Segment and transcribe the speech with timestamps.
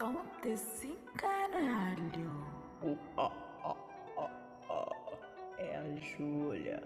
[0.00, 2.32] Solta esse caralho.
[5.58, 6.82] É a Júlia.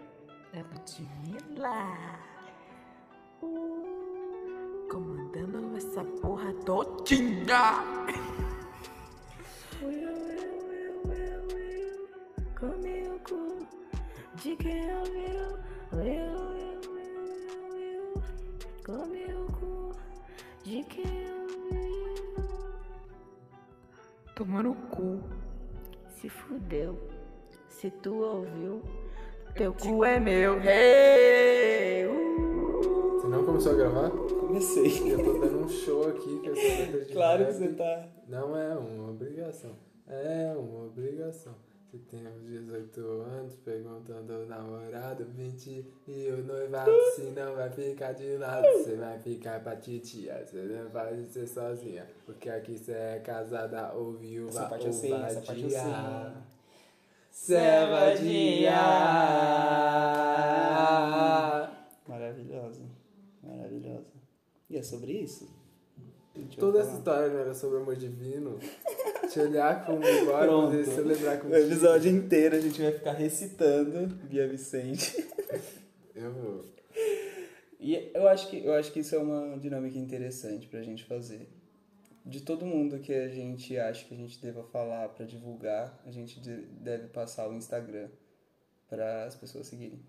[0.52, 2.18] É Ludmilla.
[4.90, 7.84] Comandando essa porra todinha.
[12.58, 13.64] Come o cu
[14.34, 14.56] de
[24.44, 25.21] Tomando o cu.
[26.21, 26.98] Se fudeu.
[27.66, 28.82] Se tu ouviu,
[29.54, 30.61] teu Cu é meu.
[30.61, 32.05] Hey!
[33.15, 34.11] Você não começou a gravar?
[34.11, 35.12] Comecei.
[35.15, 37.59] Eu tô dando um show aqui com essa letra de Claro que rap.
[37.59, 38.09] você tá.
[38.29, 39.79] Não é uma obrigação.
[40.07, 41.55] É uma obrigação.
[41.95, 47.70] Se tem uns 18 anos, perguntando ao namorado 20 e o noivado, se não vai
[47.70, 50.45] ficar de lado, você vai ficar pra titia.
[50.45, 52.05] Você não vai ser sozinha.
[52.27, 55.80] Porque aqui você é casada ou viúva Essa parte ou parte eu sei.
[55.80, 56.34] vadia.
[57.31, 58.72] Cê é vadia.
[62.09, 62.83] Maravilhosa.
[63.41, 64.06] Maravilhosa.
[64.69, 65.48] E é sobre isso?
[66.59, 68.59] Toda essa história não era sobre amor divino.
[69.35, 70.71] Te olhar como igual e Pronto.
[70.71, 75.27] poder celebrar O episódio inteiro a gente vai ficar recitando Bia Vicente.
[76.15, 76.65] Eu vou.
[77.81, 81.49] E eu acho que, eu acho que isso é uma dinâmica interessante pra gente fazer.
[82.25, 86.11] De todo mundo que a gente acha que a gente deva falar pra divulgar, a
[86.11, 88.09] gente de- deve passar o Instagram
[88.89, 90.01] para as pessoas seguirem.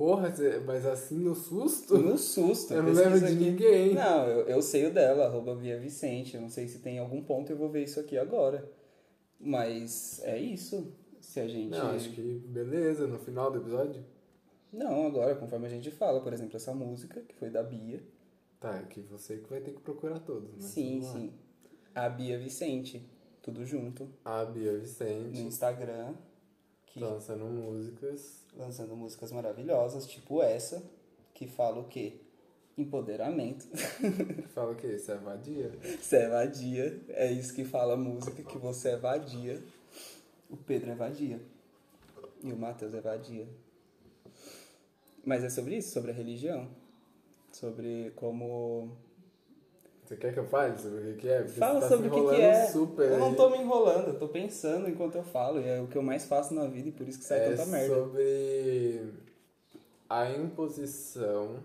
[0.00, 0.32] Porra,
[0.64, 1.98] mas assim no susto?
[1.98, 2.72] No susto.
[2.72, 3.34] Eu não lembro de aqui.
[3.34, 3.92] ninguém.
[3.92, 6.36] Não, eu, eu sei o dela, arroba Via Vicente.
[6.36, 8.66] Eu não sei se tem algum ponto, eu vou ver isso aqui agora.
[9.38, 10.90] Mas é isso.
[11.20, 11.68] Se a gente.
[11.68, 14.02] Não, acho que beleza, no final do episódio.
[14.72, 18.02] Não, agora, conforme a gente fala, por exemplo, essa música, que foi da Bia.
[18.58, 20.62] Tá, é que você que vai ter que procurar todos, né?
[20.62, 21.30] sim, sim.
[21.94, 23.06] A Bia Vicente.
[23.42, 24.08] Tudo junto.
[24.24, 26.14] A Bia No Vicente Instagram.
[26.90, 28.42] Que lançando músicas.
[28.56, 30.82] lançando músicas maravilhosas, tipo essa,
[31.32, 32.14] que fala o quê?
[32.76, 33.66] Empoderamento.
[34.54, 34.86] Fala o quê?
[34.94, 35.70] Isso é vadia?
[36.00, 37.00] Você é vadia.
[37.08, 39.62] É isso que fala a música, que você é vadia.
[40.48, 41.40] O Pedro é vadia.
[42.42, 43.46] E o Matheus é vadia.
[45.24, 46.68] Mas é sobre isso, sobre a religião.
[47.52, 48.96] Sobre como.
[50.10, 51.40] Você quer que eu fale sobre o que é?
[51.40, 52.66] Porque Fala tá sobre o que, que é.
[52.66, 55.60] super eu não tô me enrolando, eu tô pensando enquanto eu falo.
[55.60, 57.50] E é o que eu mais faço na vida e por isso que sai é
[57.50, 57.94] tanta merda.
[57.94, 59.12] sobre
[60.08, 61.60] a imposição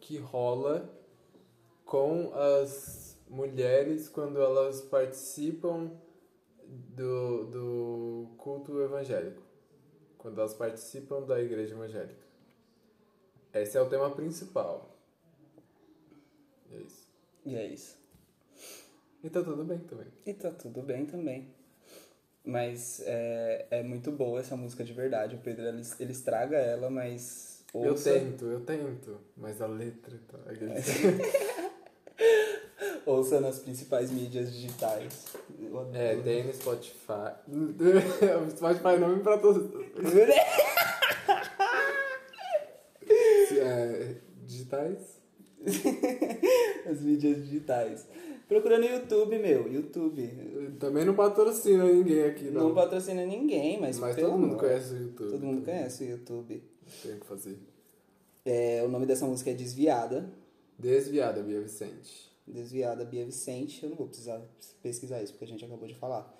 [0.00, 0.90] que rola
[1.84, 5.88] com as mulheres quando elas participam
[6.66, 9.40] do, do culto evangélico.
[10.18, 12.26] Quando elas participam da igreja evangélica.
[13.54, 14.91] Esse é o tema principal.
[16.72, 17.06] É isso.
[17.44, 17.96] E é isso.
[19.22, 20.06] E tá tudo bem também.
[20.26, 21.48] E tá tudo bem também.
[22.44, 25.36] Mas é, é muito boa essa música de verdade.
[25.36, 27.64] O Pedro, ele, ele estraga ela, mas...
[27.72, 29.20] ouça- Eu tento, eu tento.
[29.36, 30.38] Mas a letra tá.
[33.06, 35.26] Ouça nas principais mídias digitais.
[35.92, 37.32] É, tem no Spotify.
[37.48, 39.70] o Spotify não me pra todos.
[43.58, 45.21] É, digitais?
[46.90, 48.06] As mídias digitais.
[48.48, 49.72] Procura no YouTube, meu.
[49.72, 50.76] YouTube.
[50.78, 52.74] Também não patrocina ninguém aqui, Não, não.
[52.74, 53.98] patrocina ninguém, mas...
[53.98, 54.58] Mas todo mundo amor.
[54.58, 55.30] conhece o YouTube.
[55.30, 56.62] Todo mundo conhece o YouTube.
[57.02, 57.58] Tem que fazer.
[58.44, 60.28] É, o nome dessa música é Desviada.
[60.78, 62.30] Desviada, Bia Vicente.
[62.46, 63.82] Desviada Bia Vicente.
[63.84, 64.42] Eu não vou precisar
[64.82, 66.30] pesquisar isso, porque a gente acabou de falar.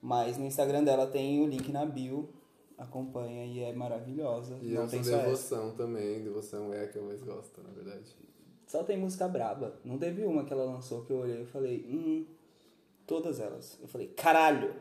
[0.00, 2.28] Mas no Instagram dela tem o link na bio.
[2.76, 4.56] Acompanha e é maravilhosa.
[4.62, 6.22] E não eu tem devoção também.
[6.22, 8.14] Devoção é a que eu mais gosto, na verdade.
[8.68, 9.74] Só tem música braba.
[9.84, 12.24] Não teve uma que ela lançou que eu olhei e falei, hum,
[13.06, 13.78] todas elas.
[13.82, 14.72] Eu falei, caralho,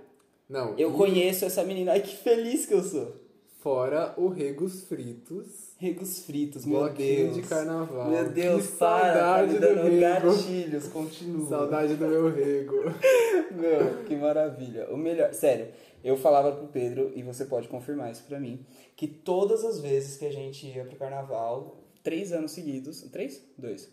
[0.48, 1.94] Não, eu e conheço essa menina.
[1.94, 3.16] Ai, que feliz que eu sou.
[3.60, 5.74] Fora o Regos Fritos.
[5.80, 7.36] Regos fritos, meu Deus.
[7.36, 8.10] de carnaval.
[8.10, 10.32] Meu Deus, Que para, tá saudade me do dando Rego.
[10.32, 11.48] gatilhos, continua.
[11.50, 12.76] Saudade do meu rego.
[13.52, 14.88] Meu, que maravilha.
[14.92, 15.68] O melhor, sério,
[16.04, 20.18] eu falava pro Pedro, e você pode confirmar isso pra mim, que todas as vezes
[20.18, 21.76] que a gente ia pro carnaval,
[22.08, 23.44] três anos seguidos, três?
[23.58, 23.92] Dois.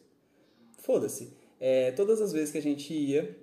[0.78, 1.32] Foda-se.
[1.58, 3.36] É, todas as vezes que a gente ia,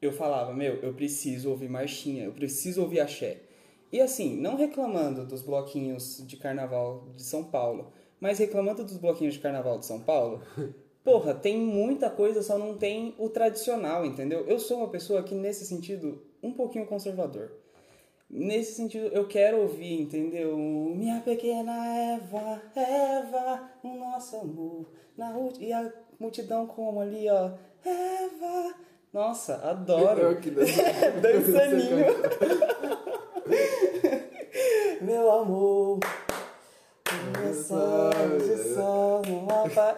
[0.00, 3.40] eu falava, meu, eu preciso ouvir marchinha, eu preciso ouvir axé.
[3.90, 9.34] E assim, não reclamando dos bloquinhos de carnaval de São Paulo, mas reclamando dos bloquinhos
[9.34, 10.40] de carnaval de São Paulo,
[11.02, 14.46] porra, tem muita coisa, só não tem o tradicional, entendeu?
[14.46, 17.59] Eu sou uma pessoa que, nesse sentido, um pouquinho conservador.
[18.30, 20.56] Nesse sentido, eu quero ouvir, entendeu?
[20.56, 21.72] Minha pequena
[22.14, 24.86] Eva, Eva, o nosso amor,
[25.18, 25.66] na última...
[25.66, 27.50] E a multidão como ali, ó.
[27.84, 28.74] Eva.
[29.12, 30.38] Nossa, adoro.
[31.20, 32.06] Dançaninho.
[35.02, 35.98] Meu amor.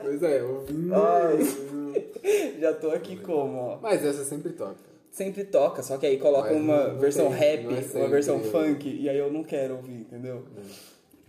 [0.01, 0.95] Pois é, ouvindo.
[0.95, 1.39] Ai.
[2.59, 3.79] Já tô aqui como, ó.
[3.83, 4.92] Mas essa sempre toca.
[5.13, 8.89] Sempre toca, só que aí coloca Mas uma versão tem, rap, é uma versão funk,
[8.89, 10.43] e aí eu não quero ouvir, entendeu?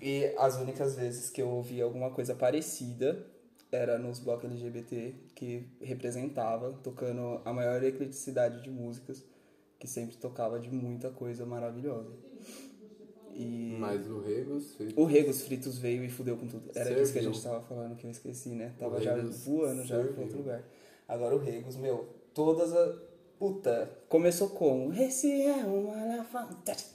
[0.01, 3.25] E as únicas vezes que eu ouvi alguma coisa parecida
[3.69, 9.21] era nos blocos LGBT, que representava, tocando a maior ecleticidade de músicas,
[9.77, 12.12] que sempre tocava de muita coisa maravilhosa.
[13.36, 14.94] E Mas o Regos fez.
[14.95, 16.69] o Regos Fritos veio e fudeu com tudo.
[16.74, 18.74] Era disso que a gente tava falando, que eu esqueci, né?
[18.77, 20.24] Tava já voando já pra serviu.
[20.24, 20.63] outro lugar.
[21.07, 23.12] Agora o Regos, meu, todas as.
[23.44, 24.94] Puta, começou como?
[24.94, 26.86] Esse é uma elefante.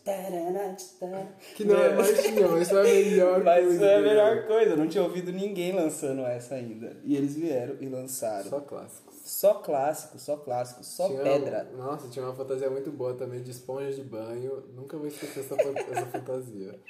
[1.55, 3.79] Que não é marchinha, mas foi a melhor Mas coisa.
[3.79, 6.97] foi a que eu melhor coisa, eu não tinha ouvido ninguém lançando essa ainda.
[7.05, 8.49] E eles vieram e lançaram.
[8.49, 9.15] Só clássicos.
[9.27, 11.65] Só clássico, só clássico, só Tinha- pedra.
[11.77, 14.63] Nossa, tinha uma fantasia muito boa também de esponja de banho.
[14.75, 16.75] Nunca vou esquecer essa, essa fantasia.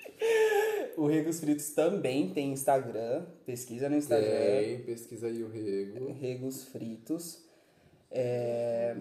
[0.96, 4.28] O Regos Fritos também tem Instagram, pesquisa no Instagram.
[4.30, 6.12] Tem, pesquisa aí o Rego.
[6.12, 7.44] Regos Fritos.
[8.10, 8.96] é,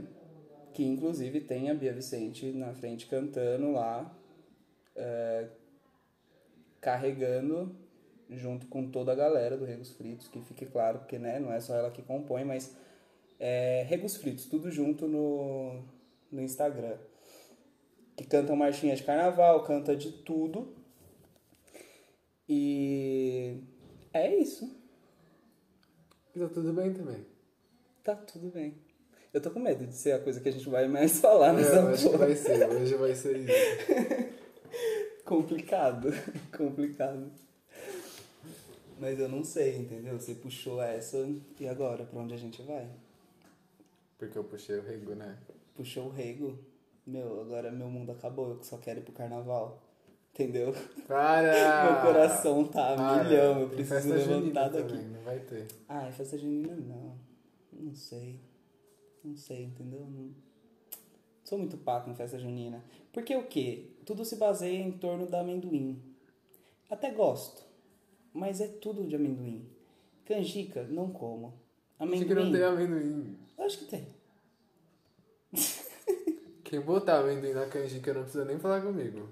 [0.77, 4.15] que inclusive tem a Bia Vicente na frente cantando lá,
[4.95, 5.47] é,
[6.79, 7.75] carregando
[8.29, 11.59] junto com toda a galera do Regos Fritos, que fique claro, porque né, não é
[11.59, 12.77] só ela que compõe, mas
[13.39, 15.83] é Regos Fritos, tudo junto no,
[16.31, 17.00] no Instagram.
[18.15, 20.75] Que cantam marchinha de carnaval, canta de tudo.
[22.47, 23.63] E
[24.13, 24.79] é isso.
[26.35, 27.25] E tá tudo bem também.
[28.03, 28.87] Tá tudo bem.
[29.38, 31.54] Eu tô com medo de ser a coisa que a gente vai mais falar É,
[31.54, 32.68] nessa eu acho que vai ser.
[32.69, 33.54] Hoje vai ser isso.
[35.24, 36.10] Complicado.
[36.57, 37.31] Complicado.
[39.00, 40.19] Mas eu não sei, entendeu?
[40.19, 41.18] Você puxou essa
[41.60, 42.04] e agora?
[42.06, 42.88] Pra onde a gente vai?
[44.18, 45.38] Porque eu puxei o Rego, né?
[45.75, 46.57] Puxou o rego.
[47.06, 48.50] Meu, agora meu mundo acabou.
[48.56, 49.84] Eu só quero ir pro carnaval.
[50.34, 50.74] Entendeu?
[51.07, 51.84] Para!
[51.94, 53.24] Meu coração tá a Para.
[53.24, 53.62] milhão.
[53.62, 54.88] Eu preciso levantar daqui.
[54.89, 55.68] também, Não vai ter.
[55.88, 57.16] Ah, é festa junina não.
[57.72, 58.39] Não sei.
[59.27, 60.00] Não sei, entendeu?
[60.09, 60.31] Não
[61.44, 62.83] sou muito paco em festa junina.
[63.12, 63.91] Porque o quê?
[64.06, 66.01] Tudo se baseia em torno da amendoim.
[66.89, 67.62] Até gosto.
[68.33, 69.65] Mas é tudo de amendoim.
[70.25, 71.53] Canjica, não como.
[72.00, 72.51] Acho que não Amendoim?
[72.51, 73.38] tem amendoim.
[73.57, 74.07] Acho que tem.
[76.63, 79.29] Quem botar amendoim na canjica não precisa nem falar comigo.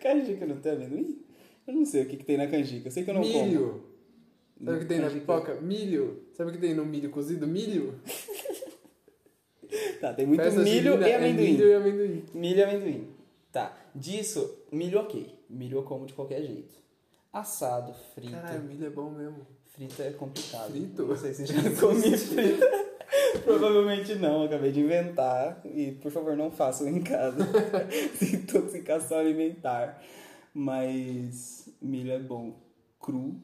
[0.00, 1.24] Canjica não tem amendoim?
[1.66, 2.88] Eu não sei o que, que tem na canjica.
[2.88, 3.44] Eu sei que eu não como.
[3.44, 3.84] milho.
[4.64, 5.20] Sabe o que tem na Canjica.
[5.20, 5.60] pipoca?
[5.60, 6.24] Milho.
[6.32, 7.46] Sabe o que tem no milho cozido?
[7.46, 8.00] Milho.
[10.00, 11.44] Tá, tem muito Festa milho junina e é amendoim.
[11.52, 12.24] milho e amendoim.
[12.34, 13.08] Milho e amendoim.
[13.52, 13.76] Tá.
[13.94, 15.34] Disso, milho ok.
[15.48, 16.74] Milho eu como de qualquer jeito.
[17.32, 18.32] Assado, frito.
[18.32, 19.46] Caralho, milho é bom mesmo.
[19.66, 20.70] Frito é complicado.
[20.70, 21.06] Frito?
[21.06, 22.64] Não sei se já comi frito.
[23.44, 25.60] Provavelmente não, acabei de inventar.
[25.64, 27.38] E por favor, não façam em casa.
[28.22, 30.02] Intoxicação alimentar.
[30.54, 32.54] Mas milho é bom.
[33.00, 33.40] Cru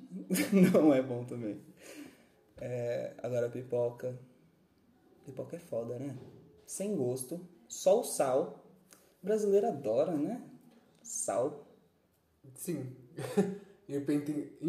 [0.72, 1.60] não é bom também.
[2.58, 4.18] É, agora pipoca.
[5.24, 6.14] Pipoca é foda, né?
[6.66, 7.40] Sem gosto.
[7.68, 8.64] Só o sal.
[9.22, 10.42] O brasileiro adora, né?
[11.02, 11.66] Sal.
[12.54, 12.94] Sim.
[13.88, 14.56] E o pente...
[14.60, 14.68] E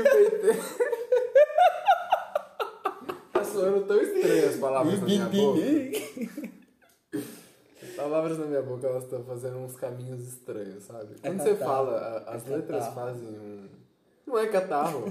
[0.00, 0.76] o pente...
[3.32, 5.60] Tá soando tão estranho as palavras na minha boca.
[7.82, 11.14] As palavras na minha boca, elas estão fazendo uns caminhos estranhos, sabe?
[11.22, 11.70] É Quando você catarro.
[11.86, 12.94] fala, as É letras catarro.
[12.94, 13.68] fazem um...
[14.26, 15.04] Não é catarro.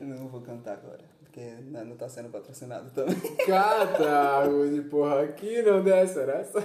[0.00, 3.16] Eu não vou cantar agora, porque não não tá sendo patrocinado também.
[3.46, 6.58] Catarro de porra aqui, não dessa, era essa?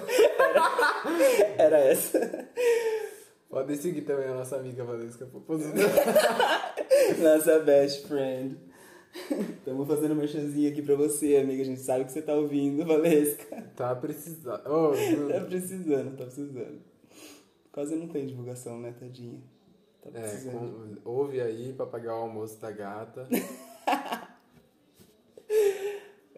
[1.57, 2.49] Era essa.
[3.49, 5.73] Pode seguir também a nossa amiga Valesca Popozuda.
[7.21, 8.57] Nossa best friend.
[9.57, 11.61] Estamos fazendo uma chanzinha aqui pra você, amiga.
[11.61, 13.63] A gente sabe que você tá ouvindo, Valesca.
[13.75, 14.61] Tá precisando.
[14.65, 14.91] Oh,
[15.31, 16.81] Tá precisando, tá precisando.
[17.71, 19.41] Quase não tem divulgação, né, tadinha?
[20.01, 20.99] Tá É, precisando.
[21.03, 23.27] com- ouve aí pra pagar o almoço da gata.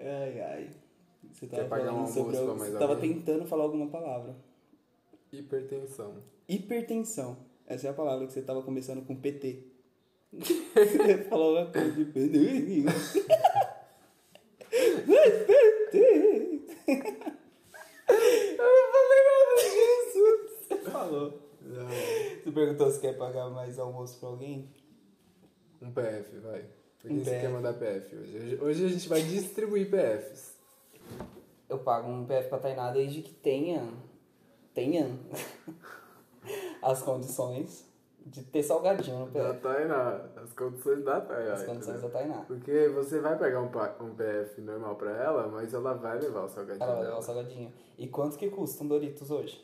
[0.09, 0.69] Ai, ai.
[1.31, 3.13] Você Quer tava pagar um sobre algo- mais Você tava alguém?
[3.13, 4.35] tentando falar alguma palavra.
[5.31, 6.15] Hipertensão.
[6.47, 7.37] Hipertensão.
[7.67, 9.63] Essa é a palavra que você tava começando com PT.
[10.33, 12.85] Você falou uma coisa de PT.
[15.05, 16.61] PT.
[18.07, 20.23] Eu não falei nada disso.
[20.67, 21.39] Você falou.
[21.61, 21.87] Não.
[22.43, 24.69] Você perguntou se quer pagar mais almoço pra alguém?
[25.81, 26.65] Um PF, vai.
[27.01, 27.41] Por Um quem você PF.
[27.41, 28.57] quer mandar PF hoje?
[28.61, 28.85] hoje?
[28.85, 30.53] A gente vai distribuir PFs.
[31.69, 33.87] Eu pago um PF pra Tainá desde que tenha.
[34.73, 35.09] Tenha.
[36.81, 37.85] As condições
[38.25, 39.59] de ter salgadinho no Da PF.
[39.61, 40.21] Tainá.
[40.35, 41.53] As condições da Tainá.
[41.53, 42.09] As condições entendeu?
[42.09, 42.41] da Tainá.
[42.45, 43.69] Porque você vai pegar um,
[44.05, 46.83] um PF normal pra ela, mas ela vai levar o salgadinho.
[46.83, 47.73] Ela vai levar o salgadinho.
[47.97, 49.63] E quanto que custa um Doritos hoje?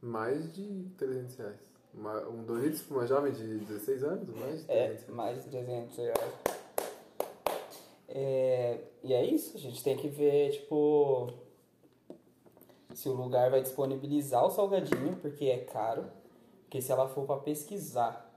[0.00, 1.56] Mais de 300 reais.
[1.96, 4.28] Uma- um Doritos pra uma jovem de 16 anos?
[4.36, 6.34] Mais de 300 É, mais de 300 reais.
[8.08, 11.30] É, e é isso, a gente tem que ver, tipo,
[12.94, 16.04] se o lugar vai disponibilizar o salgadinho, porque é caro.
[16.64, 18.32] Porque se ela for pra pesquisar,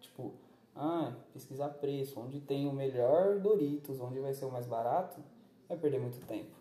[0.00, 0.32] tipo,
[0.76, 5.20] ah, pesquisar preço, onde tem o melhor Doritos, onde vai ser o mais barato,
[5.68, 6.54] vai perder muito tempo.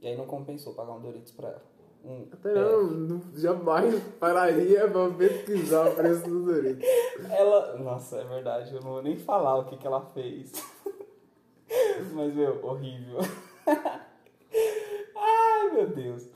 [0.00, 1.62] E aí não compensou pagar um Doritos pra ela.
[2.04, 6.86] Um, Até não, não, jamais pararia pra pesquisar o preço do Doritos.
[7.30, 7.78] Ela.
[7.78, 10.52] Nossa, é verdade, eu não vou nem falar o que, que ela fez.
[12.12, 13.18] Mas, meu, horrível.
[15.16, 16.28] Ai, meu Deus.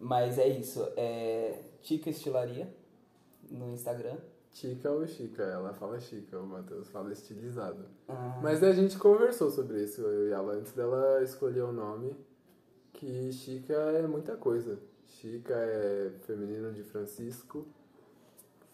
[0.00, 0.86] Mas é isso.
[0.96, 2.72] É Tica Estilaria
[3.50, 4.18] no Instagram.
[4.52, 5.42] Chica ou Chica?
[5.42, 7.84] Ela fala Chica, o Matheus fala estilizado.
[8.08, 12.16] Ah, Mas a gente conversou sobre isso, eu e ela, antes dela escolher o nome,
[12.92, 14.78] que Chica é muita coisa.
[15.08, 17.66] Chica é feminino de Francisco.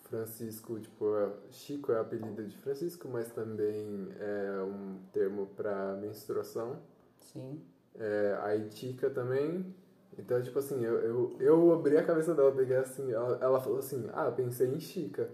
[0.03, 6.79] Francisco, tipo, é- Chico é apelido de Francisco, mas também é um termo para menstruação.
[7.19, 7.61] sim.
[7.97, 9.73] É, aí Chica também.
[10.19, 13.79] Então, tipo assim, eu, eu, eu abri a cabeça dela, peguei assim, ela, ela falou
[13.79, 15.31] assim, ah, pensei em Chica.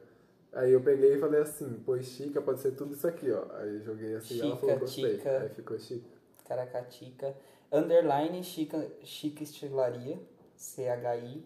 [0.53, 3.45] Aí eu peguei e falei assim, pois Chica pode ser tudo isso aqui, ó.
[3.57, 5.17] Aí joguei assim e ela Chica, falou, gostei.
[5.17, 5.39] Chica.
[5.41, 6.09] Aí ficou Chica.
[6.47, 7.35] Caracatica.
[7.73, 10.19] Underline Chica, Chica Estilaria.
[10.61, 11.43] C-H-I.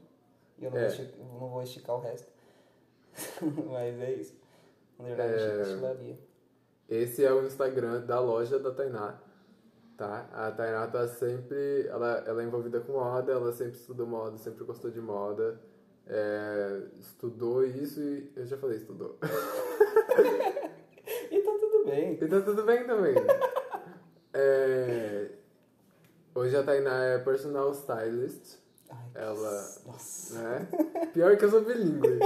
[0.60, 0.80] Eu não, É.
[0.82, 2.32] vou esti- não vou esticar o resto.
[3.70, 4.34] Mas é isso.
[4.98, 6.18] Underline
[6.88, 6.96] É.
[6.96, 9.20] Esse é o Instagram da loja da Tainá,
[9.96, 10.28] tá?
[10.32, 14.64] A Tainá tá sempre, ela, ela é envolvida com moda, ela sempre estudou moda, sempre
[14.64, 15.58] gostou de moda,
[16.06, 19.16] é, estudou isso e, eu já falei estudou.
[21.30, 22.14] E tá tudo bem.
[22.20, 23.14] E tá tudo bem também.
[24.32, 25.30] É,
[26.34, 28.58] hoje a Tainá é personal stylist,
[29.14, 30.38] Ai, ela, Nossa.
[30.38, 30.68] né?
[31.12, 32.18] Pior que eu sou bilíngue.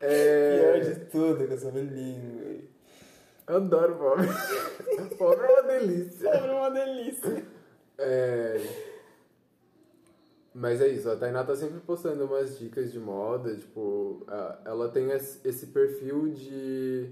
[0.00, 2.68] É, Pior de tudo que eu sou bilíngue.
[3.48, 4.26] eu adoro pobre.
[5.16, 6.28] pobre é uma delícia.
[6.28, 7.44] Era uma delícia.
[7.98, 8.60] É...
[10.54, 14.24] Mas é isso, a Tainá tá sempre postando umas dicas de moda, tipo,
[14.64, 17.10] ela tem esse esse perfil de,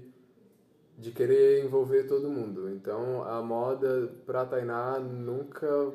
[0.97, 2.67] de querer envolver todo mundo.
[2.71, 5.93] Então a moda pra Tainá nunca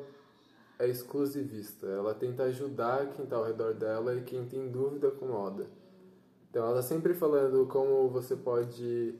[0.81, 1.85] é exclusivista.
[1.85, 5.67] Ela tenta ajudar quem tá ao redor dela e quem tem dúvida com moda.
[6.49, 9.15] Então ela sempre falando como você pode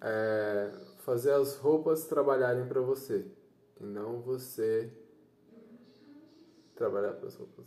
[0.00, 3.24] é, fazer as roupas trabalharem pra você
[3.80, 4.90] e não você
[6.74, 7.64] trabalhar para as roupas.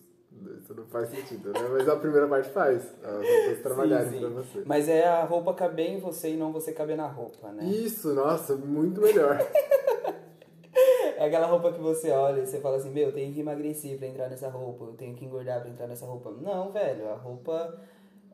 [0.61, 1.61] Isso não faz sentido, né?
[1.71, 2.83] Mas a primeira parte faz.
[3.01, 4.63] As roupas trabalharem pra você.
[4.65, 7.63] Mas é a roupa caber em você e não você caber na roupa, né?
[7.65, 9.39] Isso, nossa, muito melhor.
[11.25, 14.07] Aquela roupa que você olha e você fala assim, meu, eu tenho que emagrecer pra
[14.07, 16.31] entrar nessa roupa, eu tenho que engordar pra entrar nessa roupa.
[16.31, 17.79] Não, velho, a roupa,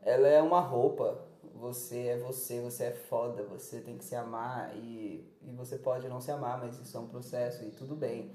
[0.02, 1.18] ela é uma roupa.
[1.54, 6.08] Você é você, você é foda, você tem que se amar e, e você pode
[6.08, 8.32] não se amar, mas isso é um processo e tudo bem.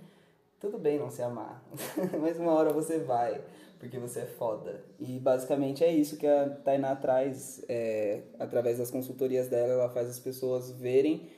[0.59, 1.63] Tudo bem não se amar,
[2.19, 3.43] mas uma hora você vai,
[3.79, 4.83] porque você é foda.
[4.97, 10.09] E basicamente é isso que a Tainá traz, é, através das consultorias dela, ela faz
[10.09, 11.29] as pessoas verem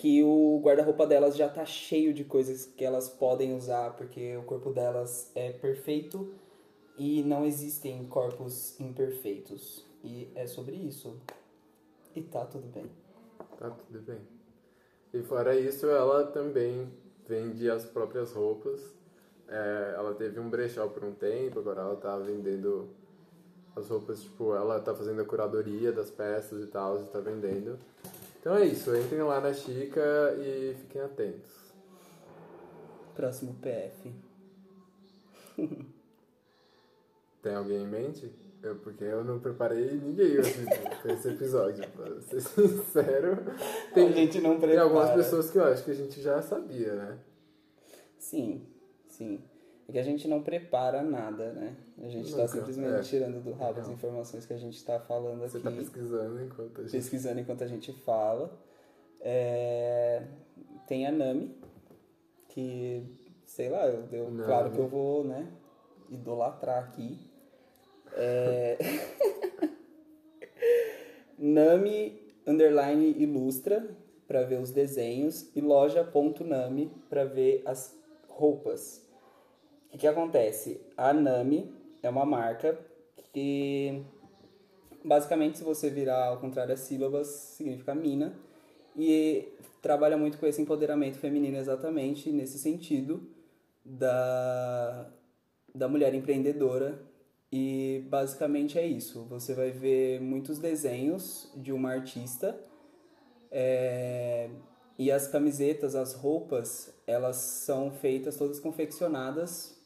[0.00, 4.42] que o guarda-roupa delas já tá cheio de coisas que elas podem usar, porque o
[4.44, 6.32] corpo delas é perfeito
[6.96, 9.86] e não existem corpos imperfeitos.
[10.02, 11.20] E é sobre isso.
[12.16, 12.90] E tá tudo bem.
[13.58, 14.20] Tá tudo bem.
[15.12, 16.90] E fora isso, ela também
[17.28, 18.80] vende as próprias roupas.
[19.48, 22.88] É, ela teve um brechó por um tempo, agora ela tá vendendo
[23.76, 27.78] as roupas, tipo, ela tá fazendo a curadoria das peças e tal, e tá vendendo.
[28.40, 31.50] Então é isso, entrem lá na Chica e fiquem atentos.
[33.14, 34.14] Próximo PF.
[37.42, 38.32] Tem alguém em mente?
[38.62, 40.66] Eu, porque eu não preparei ninguém hoje
[41.02, 43.38] pra esse episódio, pra ser sincero.
[43.94, 44.82] Tem, a gente não tem prepara.
[44.82, 47.18] algumas pessoas que eu acho que a gente já sabia, né?
[48.18, 48.66] Sim,
[49.08, 49.42] sim.
[49.90, 51.74] É que a gente não prepara nada, né?
[52.00, 53.02] A gente tá Nunca, simplesmente é.
[53.02, 53.94] tirando do rabo as Não.
[53.94, 55.64] informações que a gente tá falando Você aqui.
[55.64, 56.92] tá pesquisando enquanto a gente.
[56.92, 58.56] pesquisando enquanto a gente fala.
[59.20, 60.22] É,
[60.86, 61.56] Tem a Nami,
[62.48, 63.02] que,
[63.44, 64.44] sei lá, eu, eu- Nami.
[64.44, 65.48] claro que eu vou, né,
[66.08, 67.18] idolatrar aqui.
[68.14, 68.78] É...
[71.38, 73.88] Nami, underline, ilustra,
[74.26, 79.04] para ver os desenhos, e loja.nami, para ver as roupas.
[79.92, 80.80] O que, acontece?
[80.96, 82.78] A Nami é uma marca
[83.32, 84.04] que
[85.04, 88.34] Basicamente, se você virar ao contrário as sílabas, significa mina.
[88.96, 89.48] E
[89.80, 93.26] trabalha muito com esse empoderamento feminino exatamente nesse sentido
[93.84, 95.10] da,
[95.74, 97.00] da mulher empreendedora.
[97.50, 99.24] E basicamente é isso.
[99.24, 102.58] Você vai ver muitos desenhos de uma artista.
[103.50, 104.50] é,
[104.98, 109.79] e as camisetas, as roupas, elas são feitas todas confeccionadas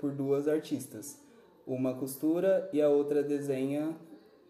[0.00, 1.18] por duas artistas.
[1.66, 3.96] Uma costura e a outra desenha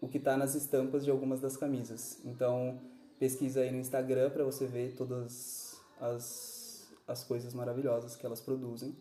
[0.01, 2.19] o que está nas estampas de algumas das camisas.
[2.25, 2.81] Então,
[3.19, 8.95] pesquisa aí no Instagram para você ver todas as, as coisas maravilhosas que elas produzem.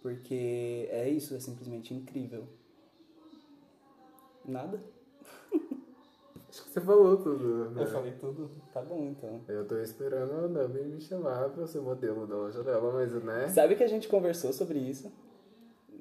[0.00, 2.46] Porque é isso, é simplesmente incrível.
[4.44, 4.80] Nada?
[6.48, 7.82] Acho que você falou tudo, né?
[7.82, 8.50] Eu falei tudo?
[8.72, 9.40] Tá bom, então.
[9.46, 13.48] Eu tô esperando a Nami me chamar pra ser modelo da loja dela, mas, né?
[13.48, 15.12] Sabe que a gente conversou sobre isso?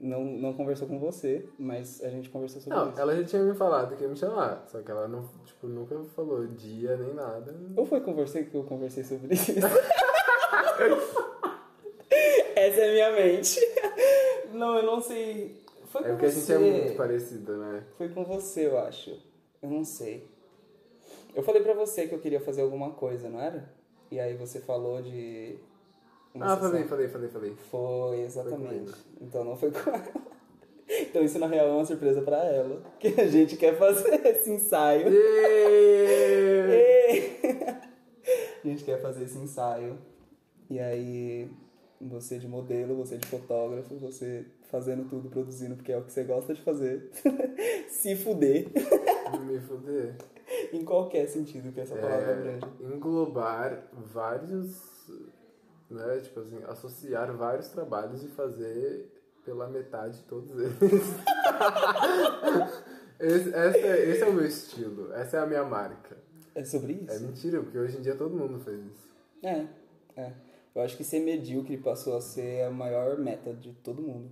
[0.01, 3.00] Não, não conversou com você, mas a gente conversou sobre Não, isso.
[3.01, 6.00] ela já tinha me falado que ia me chamar, só que ela não, tipo, nunca
[6.15, 7.53] falou dia nem nada.
[7.75, 9.51] Ou foi com você que eu conversei sobre isso?
[12.56, 13.60] Essa é a minha mente.
[14.53, 15.62] Não, eu não sei.
[15.88, 16.39] Foi É com porque a você.
[16.39, 17.84] gente é muito parecida, né?
[17.98, 19.18] Foi com você, eu acho.
[19.62, 20.27] Eu não sei.
[21.36, 23.70] Eu falei pra você que eu queria fazer alguma coisa, não era?
[24.12, 25.58] E aí você falou de.
[26.41, 27.55] Ah, falei, falei, falei, falei.
[27.69, 28.67] Foi, exatamente.
[28.67, 28.91] comigo.
[29.22, 30.03] então não foi com ela.
[31.01, 32.81] Então isso na real é uma surpresa pra ela.
[33.00, 35.08] Que a gente quer fazer esse ensaio.
[36.00, 37.39] Êêêê!
[38.65, 40.00] a gente quer fazer esse ensaio.
[40.67, 41.48] E aí,
[42.01, 46.24] você de modelo, você de fotógrafo, você fazendo tudo, produzindo, porque é o que você
[46.24, 47.12] gosta de fazer.
[47.88, 48.67] Se fuder.
[49.46, 50.15] Me fuder.
[50.74, 52.65] em qualquer sentido que essa palavra É, abrange.
[52.96, 54.99] englobar vários,
[55.89, 59.12] né, tipo assim, associar vários trabalhos e fazer
[59.43, 60.74] pela metade todos eles.
[63.19, 66.17] esse, essa é- esse é o meu estilo, essa é a minha marca.
[66.55, 67.12] É sobre isso?
[67.12, 69.10] É mentira, porque hoje em dia todo mundo faz isso.
[69.43, 69.65] É,
[70.15, 70.34] é.
[70.75, 74.31] Eu acho que ser medíocre passou a ser a maior meta de todo mundo.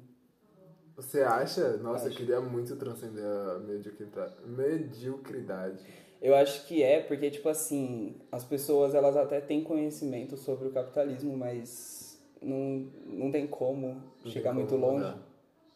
[0.96, 1.78] Você acha?
[1.78, 2.18] Nossa, eu Acho.
[2.18, 4.34] queria muito transcender a mediocridade.
[4.46, 5.86] mediocridade.
[6.22, 10.72] Eu acho que é porque, tipo assim, as pessoas elas até têm conhecimento sobre o
[10.72, 15.28] capitalismo, mas não, não tem como tem chegar como muito longe, mudar.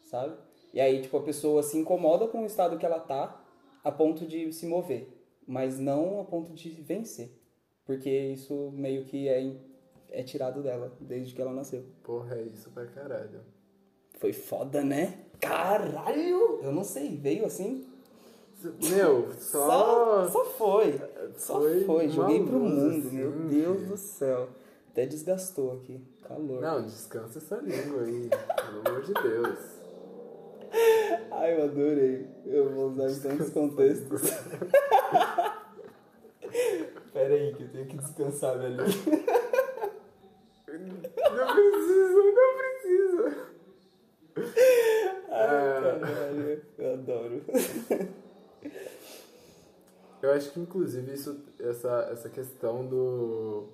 [0.02, 0.34] sabe?
[0.74, 3.44] E aí, tipo, a pessoa se incomoda com o estado que ela tá
[3.84, 5.08] a ponto de se mover,
[5.46, 7.30] mas não a ponto de vencer.
[7.84, 9.54] Porque isso meio que é,
[10.10, 11.84] é tirado dela desde que ela nasceu.
[12.02, 13.40] Porra, é isso pra caralho.
[14.18, 15.26] Foi foda, né?
[15.40, 16.60] Caralho!
[16.62, 17.84] Eu não sei, veio assim?
[18.90, 20.28] Meu, Só, só.
[20.28, 21.00] só foi.
[21.36, 22.08] Só Foi foi.
[22.08, 24.48] Joguei pro mundo, assim, meu que- Deus do céu.
[24.90, 26.00] Até desgastou aqui.
[26.28, 26.60] Calor.
[26.60, 29.58] Não, descansa essa língua aí, pelo amor de Deus.
[31.32, 32.26] Ai, eu adorei.
[32.46, 34.22] Eu vou usar em tantos contextos.
[37.12, 38.76] Pera aí, que eu tenho que descansar, velho.
[38.76, 38.84] Não
[41.54, 43.36] precisa, não precisa.
[45.30, 46.62] Ai, caralho.
[46.78, 47.42] Eu adoro.
[50.22, 53.68] Eu acho que inclusive isso, essa, essa questão do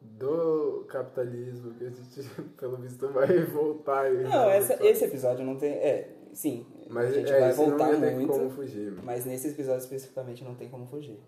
[0.00, 4.22] do capitalismo que a gente, pelo visto, vai voltar aí.
[4.22, 5.72] Não, essa, esse episódio não tem.
[5.72, 6.66] É, sim.
[6.88, 8.32] Mas a gente é, vai não voltar ter muito.
[8.32, 8.92] como fugir.
[9.02, 11.18] Mas nesse episódio especificamente não tem como fugir.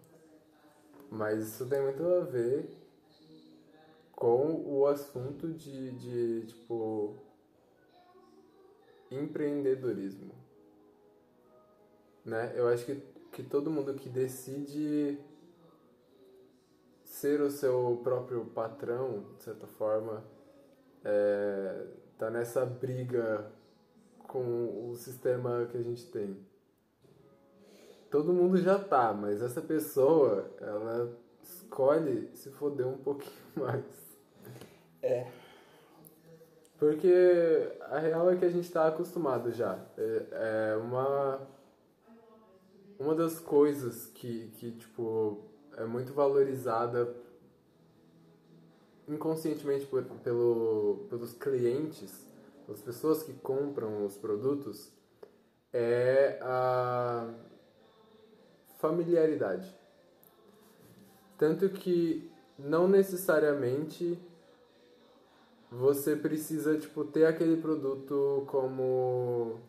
[1.11, 2.69] Mas isso tem muito a ver
[4.13, 7.17] com o assunto de, de tipo,
[9.11, 10.33] empreendedorismo.
[12.27, 12.53] Né?
[12.55, 15.19] Eu acho que, que todo mundo que decide
[17.05, 20.23] ser o seu próprio patrão, de certa forma,
[21.03, 21.87] é,
[22.19, 23.51] tá nessa briga
[24.19, 26.37] com o sistema que a gente tem
[28.11, 31.12] todo mundo já tá, mas essa pessoa, ela
[31.43, 33.85] escolhe se foder um pouquinho mais.
[35.03, 35.27] É.
[36.79, 39.79] Porque a real é que a gente tá acostumado já.
[39.97, 41.41] É, é uma.
[42.99, 45.43] Uma das coisas que, que, tipo,
[45.77, 47.15] é muito valorizada
[49.07, 52.27] inconscientemente por, pelo, pelos clientes,
[52.65, 54.91] pelas pessoas que compram os produtos,
[55.73, 57.29] é a
[58.79, 59.75] familiaridade.
[61.39, 64.19] Tanto que não necessariamente
[65.71, 69.61] você precisa tipo ter aquele produto como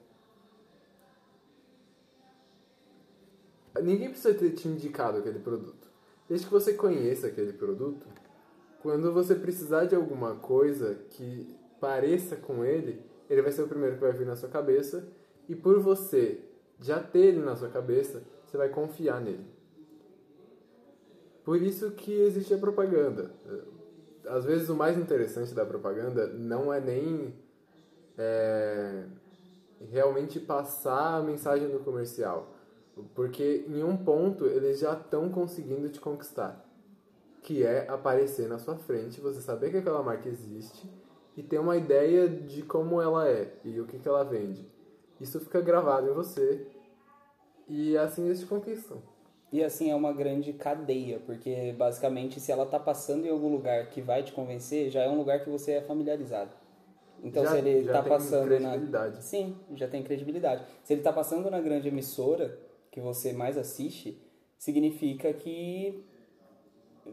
[3.81, 5.87] ninguém precisa ter te indicado aquele produto.
[6.27, 8.05] Desde que você conheça aquele produto,
[8.81, 13.95] quando você precisar de alguma coisa que pareça com ele, ele vai ser o primeiro
[13.95, 15.07] que vai vir na sua cabeça
[15.47, 16.41] e por você
[16.79, 19.45] já ter ele na sua cabeça, você vai confiar nele.
[21.43, 23.31] Por isso que existe a propaganda.
[24.25, 27.33] Às vezes o mais interessante da propaganda não é nem
[28.17, 29.05] é,
[29.89, 32.53] realmente passar a mensagem do comercial.
[33.15, 36.63] Porque em um ponto eles já estão conseguindo te conquistar.
[37.41, 40.89] Que é aparecer na sua frente, você saber que aquela marca existe
[41.35, 44.67] e ter uma ideia de como ela é e o que, que ela vende.
[45.21, 46.67] Isso fica gravado em você
[47.67, 49.01] e assim eles te conquistam.
[49.51, 53.89] E assim é uma grande cadeia, porque basicamente se ela tá passando em algum lugar
[53.89, 56.51] que vai te convencer, já é um lugar que você é familiarizado.
[57.23, 59.21] Então Já- se ele já tá passando na.
[59.21, 60.65] Sim, já tem credibilidade.
[60.83, 62.57] Se ele tá passando na grande emissora
[62.97, 64.17] que você mais assiste,
[64.57, 66.03] significa que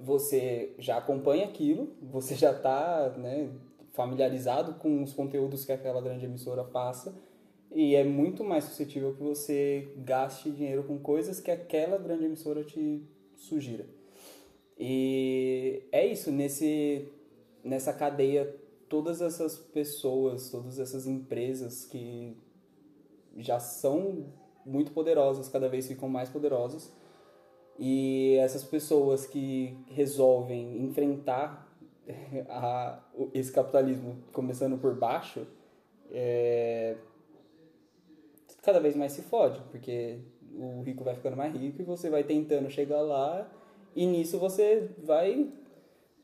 [0.02, 3.50] você já acompanha aquilo, você já tá, né,
[3.92, 7.14] familiarizado com os conteúdos que aquela grande emissora passa
[7.70, 12.64] e é muito mais suscetível que você gaste dinheiro com coisas que aquela grande emissora
[12.64, 13.86] te sugira.
[14.78, 17.12] E é isso, nesse,
[17.62, 18.56] nessa cadeia,
[18.88, 22.34] todas essas pessoas, todas essas empresas que
[23.36, 24.32] já são
[24.64, 26.92] muito poderosas, cada vez ficam mais poderosas,
[27.78, 31.68] e essas pessoas que resolvem enfrentar
[32.48, 33.00] a-
[33.32, 35.46] esse capitalismo começando por baixo,
[36.10, 36.96] é,
[38.62, 40.18] cada vez mais se fode, porque
[40.56, 43.50] o rico vai ficando mais rico e você vai tentando chegar lá
[43.94, 45.50] e nisso você vai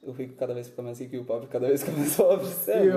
[0.03, 2.47] o rico cada vez fica mais rico e o pobre cada vez fica mais pobre,
[2.47, 2.93] sério.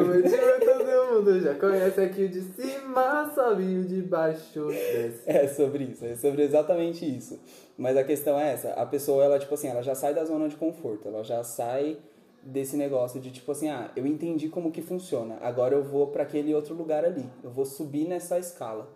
[1.13, 5.21] O mundo já conhece aqui o de cima, sobe o de baixo desce.
[5.25, 7.39] É sobre isso, é sobre exatamente isso.
[7.77, 10.47] Mas a questão é essa, a pessoa, ela, tipo assim, ela já sai da zona
[10.49, 11.97] de conforto, ela já sai
[12.41, 16.23] desse negócio de, tipo assim, ah, eu entendi como que funciona, agora eu vou para
[16.23, 18.89] aquele outro lugar ali, eu vou subir nessa escala.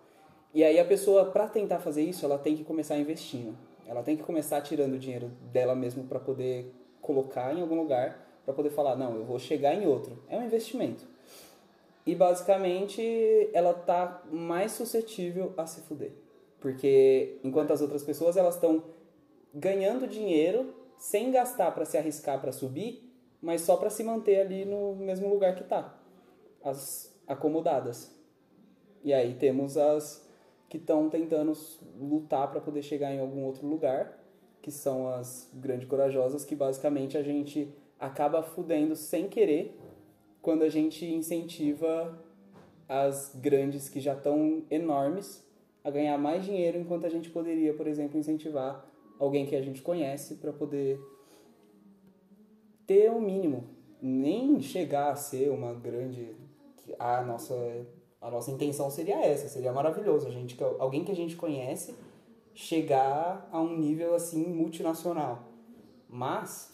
[0.53, 3.55] E aí a pessoa, para tentar fazer isso, ela tem que começar investindo.
[3.85, 8.53] Ela tem que começar tirando dinheiro dela mesma para poder colocar em algum lugar, para
[8.53, 10.21] poder falar, não, eu vou chegar em outro.
[10.27, 11.05] É um investimento.
[12.07, 16.13] E basicamente ela tá mais suscetível a se fuder.
[16.57, 18.81] Porque enquanto as outras pessoas elas estão
[19.53, 24.63] ganhando dinheiro sem gastar para se arriscar para subir, mas só para se manter ali
[24.63, 25.99] no mesmo lugar que tá.
[26.63, 28.09] As acomodadas.
[29.03, 30.25] E aí temos as
[30.69, 31.51] que estão tentando
[31.99, 34.17] lutar para poder chegar em algum outro lugar,
[34.61, 39.77] que são as grandes corajosas, que basicamente a gente acaba fudendo sem querer
[40.47, 42.17] quando a gente incentiva
[42.87, 45.45] as grandes que já estão enormes
[45.83, 49.81] a ganhar mais dinheiro, enquanto a gente poderia, por exemplo, incentivar alguém que a gente
[49.81, 50.97] conhece para poder
[52.85, 53.65] ter o mínimo,
[54.01, 56.33] nem chegar a ser uma grande
[56.97, 57.85] a nossa
[58.21, 61.93] a nossa intenção seria essa, seria maravilhoso a gente alguém que a gente conhece
[62.53, 65.43] chegar a um nível assim multinacional.
[66.07, 66.73] Mas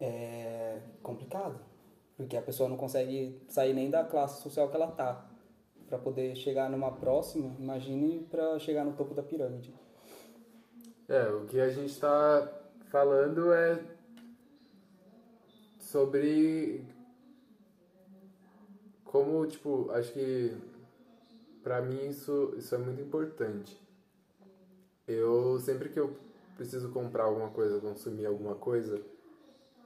[0.00, 1.70] é complicado,
[2.22, 5.28] porque a pessoa não consegue sair nem da classe social que ela tá
[5.88, 9.74] para poder chegar numa próxima, imagine para chegar no topo da pirâmide.
[11.08, 12.50] É, o que a gente tá
[12.90, 13.84] falando é
[15.78, 16.86] sobre
[19.04, 20.56] como, tipo, acho que
[21.62, 23.78] pra mim isso, isso é muito importante.
[25.06, 26.16] Eu, sempre que eu
[26.56, 29.02] preciso comprar alguma coisa, consumir alguma coisa,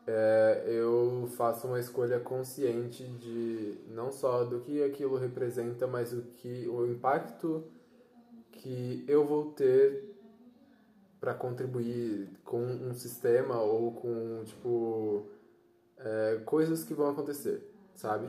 [0.06, 6.22] é, eu faço uma escolha consciente de não só do que aquilo representa, mas o
[6.22, 7.64] que o impacto
[8.52, 10.16] que eu vou ter
[11.20, 15.26] para contribuir com um sistema ou com tipo
[15.98, 18.28] é, coisas que vão acontecer, sabe?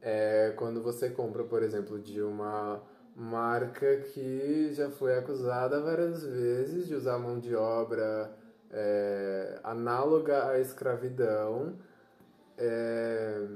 [0.00, 2.80] É, quando você compra, por exemplo, de uma
[3.16, 8.32] marca que já foi acusada várias vezes de usar mão de obra
[8.70, 11.76] é, análoga à escravidão,
[12.56, 13.46] é,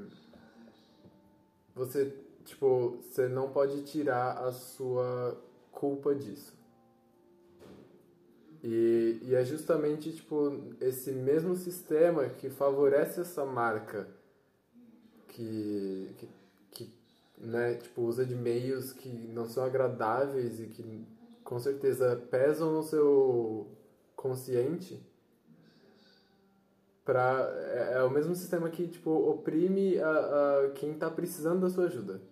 [1.74, 2.12] você
[2.44, 5.40] tipo você não pode tirar a sua
[5.72, 6.55] culpa disso.
[8.62, 14.09] E, e é justamente tipo esse mesmo sistema que favorece essa marca
[15.29, 16.29] que, que,
[16.70, 16.94] que
[17.37, 21.07] né, tipo, usa de meios que não são agradáveis e que
[21.42, 23.68] com certeza pesam no seu
[24.24, 24.98] consciente
[27.04, 31.68] pra, é, é o mesmo sistema que tipo, oprime a, a quem está precisando da
[31.68, 32.22] sua ajuda.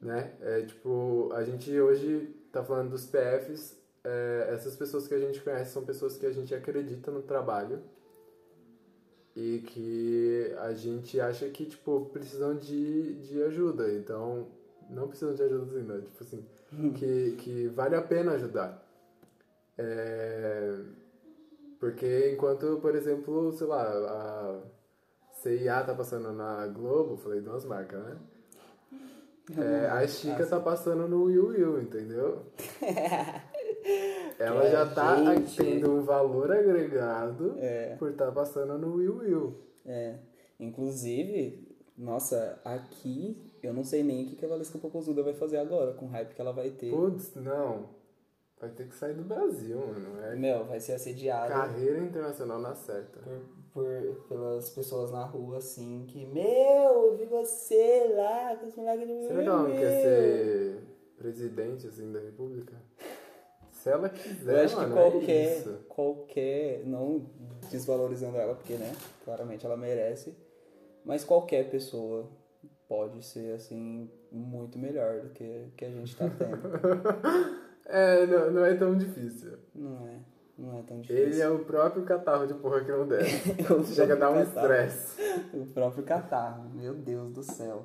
[0.00, 0.32] Né?
[0.40, 5.38] É, tipo, a gente hoje tá falando dos PFs, é, essas pessoas que a gente
[5.42, 7.82] conhece são pessoas que a gente acredita no trabalho
[9.34, 14.46] e que a gente acha que tipo precisam de, de ajuda então
[14.88, 16.00] não precisam de ajuda assim, né?
[16.00, 16.46] Tipo assim,
[16.94, 18.85] que, que vale a pena ajudar.
[19.78, 20.78] É,
[21.78, 24.60] porque enquanto, por exemplo, sei lá, a
[25.34, 28.16] CIA tá passando na Globo, falei duas marcas, né?
[29.56, 32.42] É, a Chica tá passando no Will Will, entendeu?
[34.40, 37.94] Ela já tá gente- tendo um valor agregado É.
[37.96, 39.56] por estar passando no Will Will.
[39.84, 40.16] É.
[40.58, 41.64] Inclusive,
[41.96, 45.92] nossa, aqui eu não sei nem o que que a Valesca Popozuda vai fazer agora,
[45.92, 46.90] com o hype que ela vai ter.
[46.90, 47.88] Putz, não.
[48.60, 50.18] Vai ter que sair do Brasil, mano.
[50.24, 53.20] É Meu, vai ser assediada carreira internacional na certa.
[53.20, 53.40] por,
[53.74, 56.42] por- pelas pessoas na rua, assim, que, meu,
[57.10, 60.82] eu vi você lá com os moleques do Será que ela não quer ser
[61.18, 62.74] presidente, assim, da república?
[63.70, 65.78] Se ela quiser, Eu acho que mano, é qualquer, isso.
[65.88, 67.26] qualquer, não
[67.70, 68.90] desvalorizando ela, porque, né,
[69.22, 70.34] claramente ela merece,
[71.04, 72.26] mas qualquer pessoa
[72.88, 77.56] pode ser, assim, muito melhor do que, que a gente tá tendo.
[77.86, 79.52] É, não, não é tão difícil.
[79.74, 80.18] não é,
[80.58, 81.24] não é tão difícil.
[81.24, 83.54] Ele é o próprio catarro de porra que não desce.
[83.70, 85.20] Eu Chega a dar um estresse.
[85.54, 87.84] O próprio catarro, meu Deus do céu.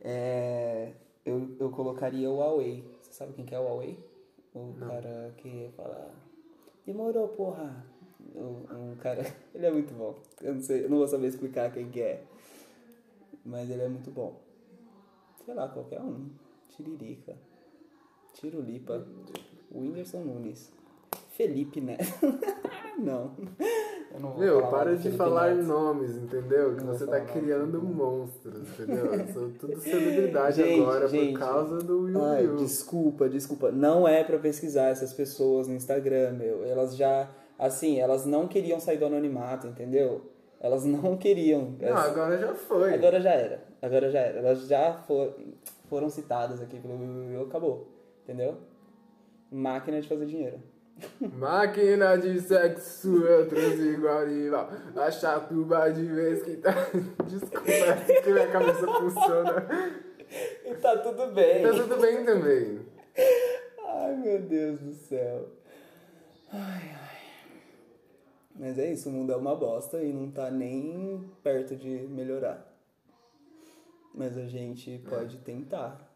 [0.00, 0.92] É,
[1.24, 2.84] eu, eu colocaria o Huawei.
[3.02, 3.98] Você sabe quem que é o Huawei?
[4.54, 6.10] O cara que fala.
[6.86, 7.84] Demorou, porra.
[8.34, 9.22] O- Um cara.
[9.54, 10.16] Ele é muito bom.
[10.42, 12.22] Eu não sei, eu não vou saber explicar quem que é.
[13.44, 14.38] Mas ele é muito bom.
[15.44, 16.28] Sei lá, qualquer um.
[16.70, 17.34] Tiririca.
[18.34, 19.04] Tirulipa.
[19.72, 20.72] Whindersson Nunes.
[21.30, 22.04] Felipe Neto.
[22.98, 23.30] não.
[24.12, 25.66] Eu não vou Meu, falar para de Felipe falar Neto.
[25.68, 26.76] nomes, entendeu?
[26.76, 27.94] Que você tá criando Neto.
[27.94, 29.06] monstros, entendeu?
[29.32, 31.32] São tudo celebridade Gente, agora gente.
[31.32, 32.56] por causa do Will Ai, Will.
[32.56, 33.70] desculpa, desculpa.
[33.70, 36.64] Não é pra pesquisar essas pessoas no Instagram, meu.
[36.64, 40.22] Elas já, assim, elas não queriam sair do anonimato, entendeu?
[40.60, 41.76] Elas não queriam.
[41.80, 42.92] Não, Elas- agora já foi.
[42.94, 43.64] Agora já era.
[43.80, 44.38] Agora já era.
[44.40, 45.32] Elas já for-
[45.88, 47.86] foram citadas aqui pelo Will Will, acabou.
[48.30, 48.58] Entendeu?
[49.50, 50.62] Máquina de fazer dinheiro.
[51.34, 54.70] Máquina de sexo, eu trouxe igual rival.
[54.94, 56.70] A chatuba de vez que tá.
[57.26, 59.66] Desculpa, é assim que minha cabeça funciona.
[60.64, 61.60] E tá tudo bem.
[61.64, 62.86] Tá tudo bem também.
[63.84, 65.48] Ai, meu Deus do céu.
[66.52, 67.18] Ai, ai.
[68.54, 72.64] Mas é isso, o mundo é uma bosta e não tá nem perto de melhorar.
[74.14, 76.09] Mas a gente pode tentar.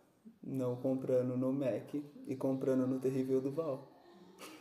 [0.47, 1.95] Não comprando no Mac
[2.27, 3.89] e comprando no Terrível Duval.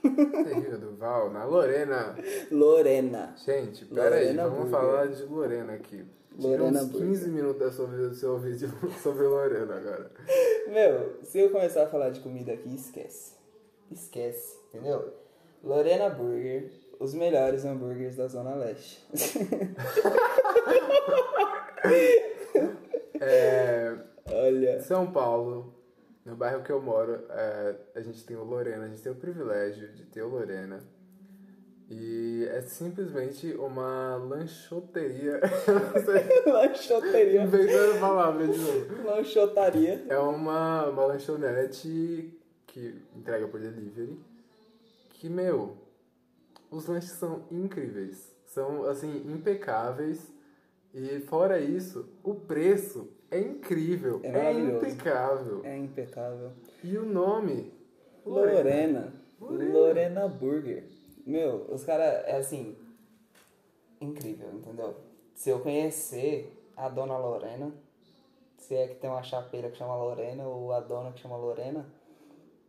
[0.02, 2.16] Terrível do Val, na Lorena.
[2.52, 3.36] Lorena.
[3.44, 4.72] Gente, peraí, vamos Burger.
[4.72, 6.06] falar de Lorena aqui.
[6.40, 7.08] Lorena uns Burger.
[7.10, 8.70] 15 minutos da sua vida do seu vídeo
[9.04, 10.12] sobre Lorena agora.
[10.68, 13.34] Meu, se eu começar a falar de comida aqui, esquece.
[13.92, 15.14] Esquece, entendeu?
[15.64, 19.06] Lorena Burger, os melhores hambúrgueres da Zona Leste.
[23.20, 24.82] É, Olha.
[24.82, 25.73] São Paulo,
[26.26, 29.16] no bairro que eu moro, é, a gente tem o Lorena, a gente tem o
[29.16, 30.82] privilégio de ter o Lorena.
[31.90, 35.42] E é simplesmente uma lanchoteria.
[36.48, 37.44] Lanchoteria.
[37.44, 39.04] inventando palavras de novo.
[39.04, 40.06] Lanchotaria.
[40.08, 42.34] É uma, uma lanchonete
[42.66, 44.18] que entrega por delivery.
[45.10, 45.78] Que, meu,
[46.72, 48.34] os lanches são incríveis.
[48.46, 50.32] São, assim, impecáveis.
[50.94, 54.20] E fora isso, o preço é incrível.
[54.24, 55.62] É É, impecável.
[55.64, 56.52] É impecável.
[56.84, 57.74] E o nome?
[58.26, 59.14] Lorena.
[59.40, 59.74] Lorena.
[59.74, 60.84] Lorena Burger.
[61.26, 62.76] Meu, os caras, é assim,
[64.00, 64.96] incrível, entendeu?
[65.34, 67.72] Se eu conhecer a dona Lorena,
[68.58, 71.86] se é que tem uma chapeira que chama Lorena ou a dona que chama Lorena,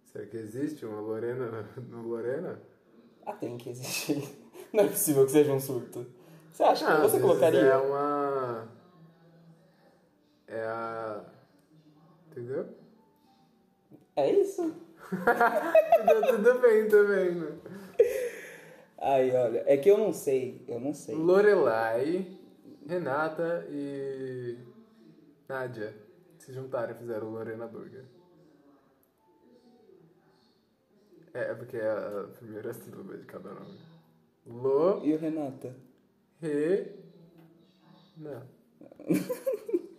[0.07, 2.61] Será que existe uma Lorena no Lorena?
[3.27, 4.23] ah, tem que existir.
[4.73, 6.07] Não é possível que seja um surto.
[6.53, 7.61] Você acha Ah, que você colocaria?
[7.61, 8.69] É uma.
[10.55, 11.25] É a.
[12.31, 12.69] Entendeu?
[14.15, 14.73] É isso?
[15.11, 17.59] tudo, tudo bem também, né?
[18.99, 21.17] Aí, olha, é que eu não sei, eu não sei.
[21.17, 22.39] Lorelai,
[22.87, 24.57] Renata e.
[25.49, 25.93] Nádia
[26.39, 28.05] se juntaram e fizeram o Lorena Burger.
[31.35, 33.79] É, é porque é a primeira sílaba de cada nome.
[34.47, 35.75] Lo, E o Renata?
[36.41, 36.93] Re,
[38.17, 38.43] não.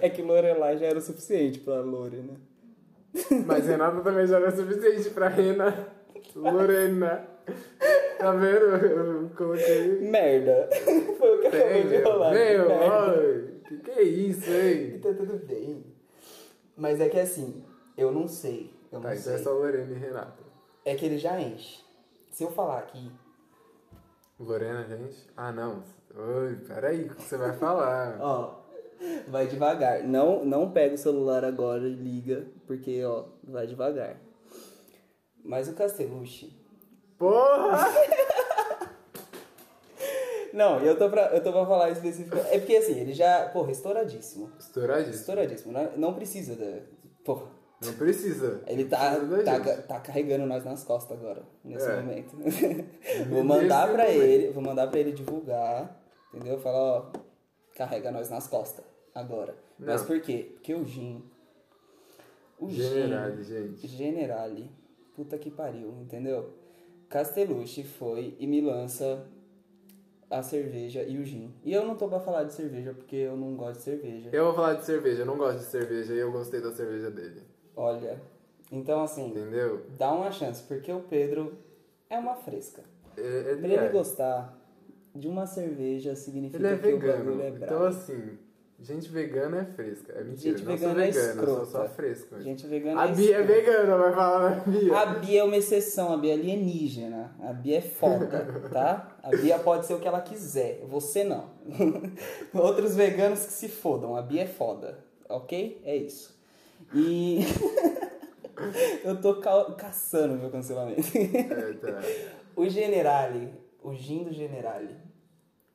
[0.00, 2.34] É que Lorelai já era o suficiente pra Lorena.
[3.46, 5.88] Mas Renata também já era suficiente pra Rena.
[6.34, 7.28] Lorena.
[8.18, 8.64] Tá vendo?
[8.86, 10.00] Eu coloquei.
[10.00, 10.68] Merda!
[11.18, 12.32] Foi o que acabou Tem, de rolar.
[12.32, 13.18] Meu, Merda.
[13.20, 13.54] oi.
[13.68, 14.98] Que que é isso, hein?
[15.00, 15.84] Tá tudo bem.
[16.76, 17.64] Mas é que assim,
[17.96, 18.72] eu não sei.
[18.90, 19.34] Eu não Tá, então sei.
[19.34, 20.42] é só Lorena e Renata.
[20.84, 21.82] É que ele já enche.
[22.32, 23.10] Se eu falar aqui,
[24.40, 25.28] Lorena, gente?
[25.36, 25.82] Ah, não.
[26.16, 28.16] Oi, peraí, o que você vai falar?
[28.20, 28.63] ó.
[29.28, 30.02] Vai devagar.
[30.02, 34.16] Não, não pega o celular agora e liga, porque, ó, vai devagar.
[35.44, 36.52] Mas o Castellucci...
[37.18, 37.86] Porra!
[40.52, 42.36] Não, eu tô pra, eu tô pra falar específico.
[42.36, 43.48] É porque, assim, ele já...
[43.48, 44.52] Porra, estouradíssimo.
[44.56, 45.16] Estouradíssimo.
[45.16, 45.72] Estouradíssimo.
[45.72, 46.80] Não, não precisa da...
[47.24, 47.50] Porra.
[47.84, 48.62] Não precisa.
[48.68, 51.96] Ele tá, Precisa tá, tá carregando nós nas costas agora, nesse É.
[51.96, 52.36] momento.
[53.28, 54.22] vou mandar pra momento.
[54.22, 56.00] ele, vou mandar pra ele divulgar,
[56.32, 56.56] entendeu?
[56.60, 57.12] Falar, ó,
[57.74, 59.54] carrega nós nas costas agora.
[59.78, 60.06] Mas Não.
[60.08, 60.50] por quê?
[60.54, 61.22] Porque o Gin.
[62.58, 63.54] O Generale, Gin.
[63.54, 63.86] gente.
[63.86, 64.70] Generale.
[65.14, 66.50] Puta que pariu, entendeu?
[67.08, 69.26] Castellucci foi e me lança
[70.30, 71.54] a cerveja e o gin.
[71.62, 74.30] E eu não tô pra falar de cerveja porque eu não gosto de cerveja.
[74.32, 77.10] Eu vou falar de cerveja, eu não gosto de cerveja e eu gostei da cerveja
[77.10, 77.42] dele.
[77.76, 78.20] Olha,
[78.72, 79.86] então assim, Entendeu?
[79.96, 81.56] dá uma chance, porque o Pedro
[82.10, 82.82] é uma fresca.
[83.16, 83.88] É- Ele, Pra ele é.
[83.90, 84.58] gostar
[85.14, 87.24] de uma cerveja significa Ele é que o vegano.
[87.26, 87.84] bagulho é então, brabo.
[87.84, 88.38] assim,
[88.84, 90.12] gente vegana é fresca.
[90.12, 91.66] É mentira, Gente não sou vegana é eu sou escrota.
[91.66, 92.40] só fresco.
[92.40, 93.52] Gente vegana A é Bia é escrota.
[93.60, 94.98] vegana, vai falar da Bia.
[94.98, 97.34] A Bia é uma exceção, a Bia é alienígena.
[97.40, 99.16] A Bia é foda, tá?
[99.22, 101.50] A Bia pode ser o que ela quiser, você não.
[102.54, 105.80] Outros veganos que se fodam, a Bia é foda, ok?
[105.84, 106.34] É isso.
[106.94, 107.40] E
[109.04, 111.00] eu tô ca- caçando meu cancelamento.
[111.16, 112.00] É, tá.
[112.56, 114.94] O Generale, o gin do Generale,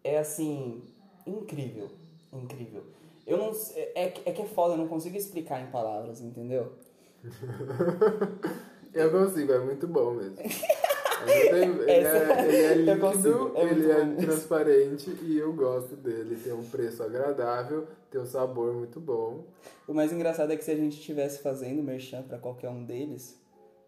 [0.04, 0.82] é assim,
[1.28, 1.90] incrível,
[2.32, 2.84] incrível.
[3.30, 3.52] Eu não
[3.96, 6.74] é, que- é que é foda, eu não consigo explicar em palavras, entendeu?
[8.94, 10.36] Eu consigo, é muito bom mesmo.
[11.28, 14.16] Ele Essa- é, ele é líquido, é ele é bom.
[14.16, 16.38] transparente e eu gosto dele.
[16.42, 19.44] Tem um preço agradável, tem um sabor muito bom.
[19.86, 23.38] O mais engraçado é que se a gente estivesse fazendo merchan pra qualquer um deles,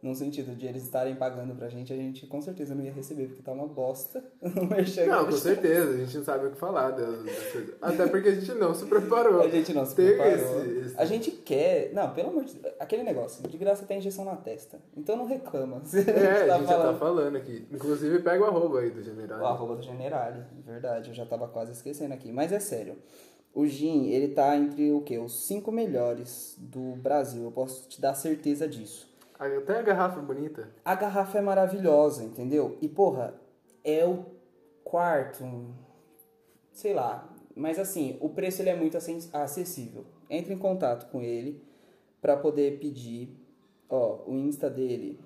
[0.02, 3.28] no sentido de eles estarem pagando pra gente, a gente com certeza não ia receber,
[3.28, 5.04] porque tá uma bosta o merchan.
[5.04, 7.16] que Não, a com gente- certeza, a gente não sabe o que falar das.
[7.82, 9.42] Até porque a gente não se preparou.
[9.42, 10.34] A gente não se Tem preparou.
[10.34, 11.92] esse- esse- A gente quer...
[11.94, 12.74] Não, pelo amor de Deus.
[12.80, 14.80] Aquele negócio, de graça tem injeção na testa.
[14.98, 15.82] Então não reclama.
[15.94, 17.68] É, a gente já tá falando- falando aqui.
[17.72, 19.46] Inclusive, pega o arroba aí do O general.
[19.46, 22.32] arroba do Generale, verdade, eu já tava quase esquecendo aqui.
[22.32, 22.96] Mas é sério,
[23.54, 25.18] o gin, ele tá entre o quê?
[25.20, 29.11] Os cinco melhores do Brasil, eu posso te dar certeza disso.
[29.42, 30.70] Até a garrafa é bonita.
[30.86, 32.78] A garrafa é maravilhosa, entendeu?
[32.80, 33.34] E, porra,
[33.84, 34.24] é o
[34.84, 35.44] quarto,
[36.72, 37.28] sei lá.
[37.56, 38.96] Mas, assim, o preço ele é muito
[39.34, 40.06] acessível.
[40.30, 41.60] Entre em contato com ele
[42.22, 43.36] pra poder pedir.
[43.90, 45.20] Ó, o Insta dele.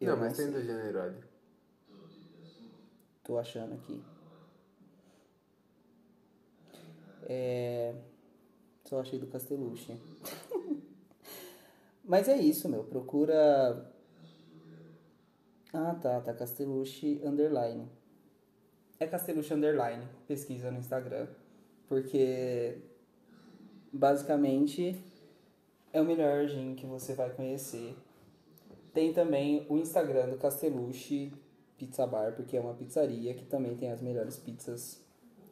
[0.00, 1.10] não, mas tem do general.
[3.24, 4.00] Tô achando aqui.
[7.24, 7.92] É...
[8.84, 10.00] Só achei do Castellucci.
[12.08, 12.84] Mas é isso, meu.
[12.84, 13.92] Procura.
[15.74, 16.22] Ah, tá.
[16.22, 17.86] Tá Castellucci Underline.
[18.98, 20.02] É Castellucci Underline.
[20.26, 21.28] Pesquisa no Instagram.
[21.86, 22.78] Porque.
[23.92, 24.98] Basicamente.
[25.92, 27.94] É o melhor gin que você vai conhecer.
[28.94, 31.32] Tem também o Instagram do Castellucci
[31.78, 35.02] Pizza Bar, porque é uma pizzaria que também tem as melhores pizzas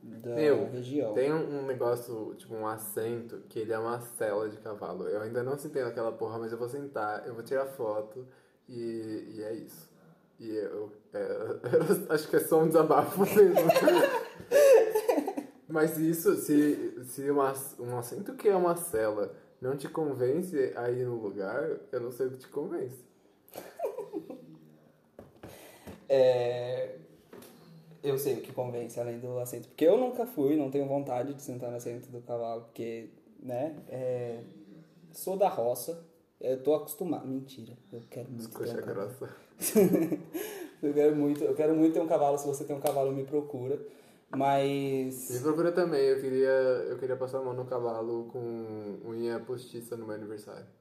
[0.07, 1.15] da Meu, região.
[1.15, 5.09] Tem um, negócio, tipo um assento, que ele é uma cela de cavalo.
[5.09, 8.27] Eu ainda não sentei naquela porra, mas eu vou sentar, eu vou tirar foto
[8.69, 9.91] e, e é isso.
[10.39, 11.19] E eu, é,
[12.09, 13.55] eu acho que é só um desabafo mesmo.
[15.69, 20.91] mas isso, se, se uma, um assento que é uma cela não te convence a
[20.91, 23.05] ir no lugar, eu não sei o que te convence.
[26.09, 26.99] É,
[28.09, 29.69] Eu sei o que convence além do assento.
[29.69, 33.77] Porque eu nunca fui, não tenho vontade de sentar no assento do cavalo, porque, né?
[33.89, 34.41] é,
[35.13, 36.05] Sou da roça,
[36.41, 37.27] eu tô acostumado.
[37.27, 39.09] Mentira, eu quero muito ter Coxa um cavalo.
[39.09, 39.37] grossa.
[40.83, 42.39] eu, quero muito, eu quero muito ter um cavalo.
[42.39, 43.81] Se você tem um cavalo, me procura.
[44.31, 45.31] Mas.
[45.31, 49.97] Me procura também, eu queria, eu queria passar a mão no cavalo com unha postiça
[49.97, 50.67] no meu aniversário.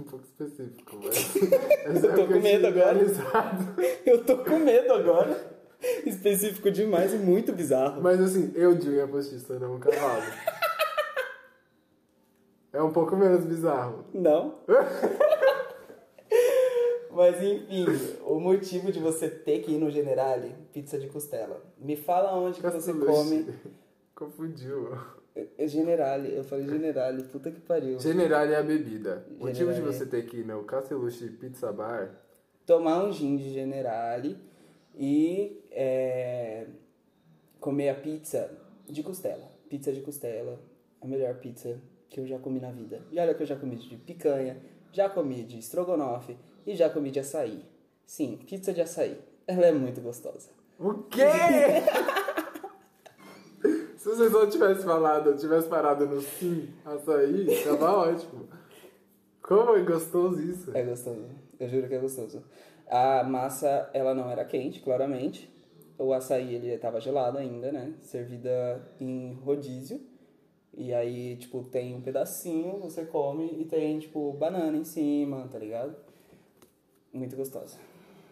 [0.00, 1.34] Um pouco específico, mas.
[1.84, 2.92] Eu tô com medo agora.
[2.92, 3.74] Realizado.
[4.06, 5.47] Eu tô com medo agora.
[6.06, 8.00] Específico demais e muito bizarro.
[8.02, 10.22] Mas assim, eu de unha postiça, não um cavalo.
[12.72, 14.04] É um pouco menos bizarro.
[14.12, 14.58] Não.
[17.10, 21.60] Mas enfim, o motivo de você ter que ir no Generale, pizza de costela.
[21.76, 23.48] Me fala onde que você come.
[24.14, 24.96] Confundiu.
[25.56, 27.98] É Generale, eu falei Generale, puta que pariu.
[27.98, 29.24] General é a bebida.
[29.30, 29.96] O motivo de Generale.
[29.96, 32.10] você ter que ir no Castellucci Pizza Bar
[32.66, 34.36] Tomar um gin de Generale
[34.98, 36.66] e é,
[37.60, 38.50] comer a pizza
[38.86, 39.48] de costela.
[39.68, 40.60] Pizza de costela,
[41.00, 41.80] a melhor pizza
[42.10, 43.00] que eu já comi na vida.
[43.12, 44.60] E olha que eu já comi de picanha,
[44.92, 46.36] já comi de estrogonofe
[46.66, 47.64] e já comi de açaí.
[48.04, 49.18] Sim, pizza de açaí.
[49.46, 50.50] Ela é muito gostosa.
[50.78, 51.26] O quê?
[53.96, 58.48] Se você só tivesse falado, tivesse parado no sim, açaí, tava ótimo.
[59.42, 60.70] Como é gostoso isso?
[60.76, 61.26] É gostoso.
[61.58, 62.42] Eu juro que é gostoso.
[62.90, 65.50] A massa, ela não era quente, claramente.
[65.98, 67.92] O açaí, ele tava gelado ainda, né?
[68.00, 70.00] Servida em rodízio.
[70.74, 75.58] E aí, tipo, tem um pedacinho, você come e tem, tipo, banana em cima, tá
[75.58, 75.96] ligado?
[77.12, 77.76] Muito gostosa.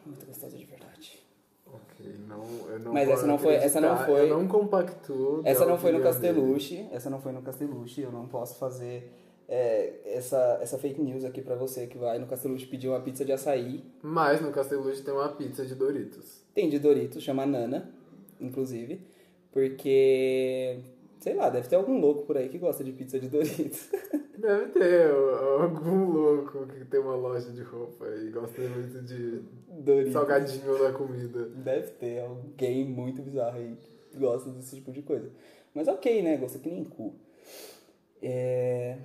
[0.05, 1.19] Muito gostosa de verdade.
[1.67, 5.43] Ok, não, eu não Mas essa não foi- essa não foi- Eu não compactuo.
[5.45, 6.01] Essa não foi no.
[6.01, 9.13] Casteluche, essa não foi no Casteluche, eu não posso fazer
[9.49, 13.25] é, essa, essa fake news aqui pra você que vai no Casteluche pedir uma pizza
[13.25, 13.85] de açaí.
[14.03, 16.43] Mas no Casteluche tem uma pizza de Doritos.
[16.55, 17.91] Tem de Doritos, chama Nana,
[18.41, 19.01] inclusive,
[19.53, 20.81] porque,
[21.21, 23.89] sei lá, deve ter algum louco por aí que gosta de pizza de Doritos.
[24.37, 30.13] Deve ter algum louco que tem uma loja de roupa e gosta muito de Doritos.
[30.13, 31.47] salgadinho na comida.
[31.47, 33.77] Deve ter alguém muito bizarro aí
[34.11, 35.31] que gosta desse tipo de coisa.
[35.75, 36.37] Mas ok, né?
[36.37, 37.15] Gosta que nem cu.
[38.23, 38.99] É...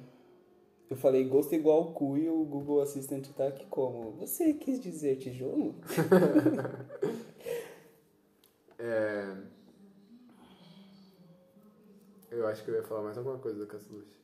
[0.92, 4.12] Eu falei gosto igual cu e o Google Assistant tá aqui como?
[4.18, 5.74] Você quis dizer tijolo?
[8.84, 9.38] É...
[12.32, 14.20] Eu acho que eu ia falar mais alguma coisa do Casteluche.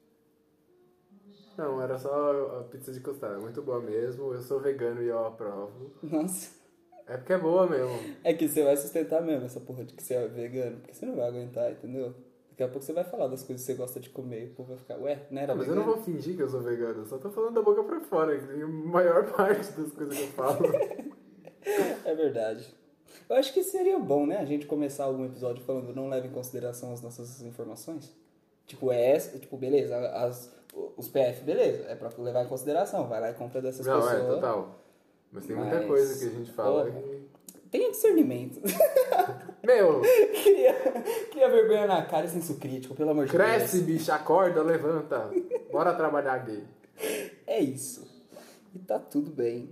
[1.55, 3.38] Não, era só a pizza de costada.
[3.38, 4.34] Muito boa mesmo.
[4.34, 5.91] Eu sou vegano e eu aprovo.
[6.01, 6.57] Nossa.
[7.05, 8.18] É porque é boa mesmo.
[8.24, 11.05] É que você vai sustentar mesmo essa porra de que você é vegano, porque você
[11.05, 12.15] não vai aguentar, entendeu?
[12.57, 14.55] Daqui a pouco você vai falar das coisas que você gosta de comer e o
[14.55, 15.95] povo vai ficar, ué, não era Ah, mas eu não vegano?
[16.03, 17.01] vou fingir que eu sou vegano.
[17.01, 18.35] Eu só tô falando da boca pra fora.
[18.35, 20.57] Que a maior parte das coisas que eu falo.
[22.05, 22.73] É verdade.
[23.29, 26.31] Eu acho que seria bom, né, a gente começar algum episódio falando não leva em
[26.31, 28.11] consideração as nossas informações.
[28.65, 30.49] Tipo, é essa, tipo, beleza, as,
[30.95, 34.13] os PF, beleza, é pra levar em consideração, vai lá e compra dessas não, pessoas.
[34.23, 34.79] é, total.
[35.31, 37.01] Mas tem muita Mas, coisa que a gente fala porra.
[37.78, 38.59] Tenha discernimento.
[39.63, 40.73] Meu, queria,
[41.30, 43.99] queria vergonha na cara e senso crítico, pelo amor de cresce, Deus.
[43.99, 45.30] bicho, acorda, levanta.
[45.71, 46.63] Bora trabalhar gay.
[47.45, 48.07] É isso.
[48.73, 49.69] E tá tudo bem.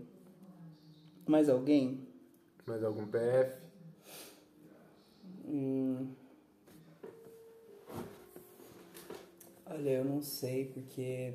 [1.25, 2.07] Mais alguém?
[2.67, 3.55] Mais algum PF?
[5.47, 6.07] Hum.
[9.65, 11.33] Olha, eu não sei porque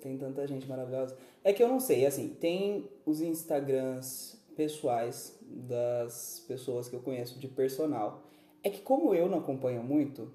[0.00, 1.16] tem tanta gente maravilhosa.
[1.44, 7.38] É que eu não sei, assim, tem os Instagrams pessoais das pessoas que eu conheço
[7.38, 8.22] de personal.
[8.62, 10.28] É que como eu não acompanho muito,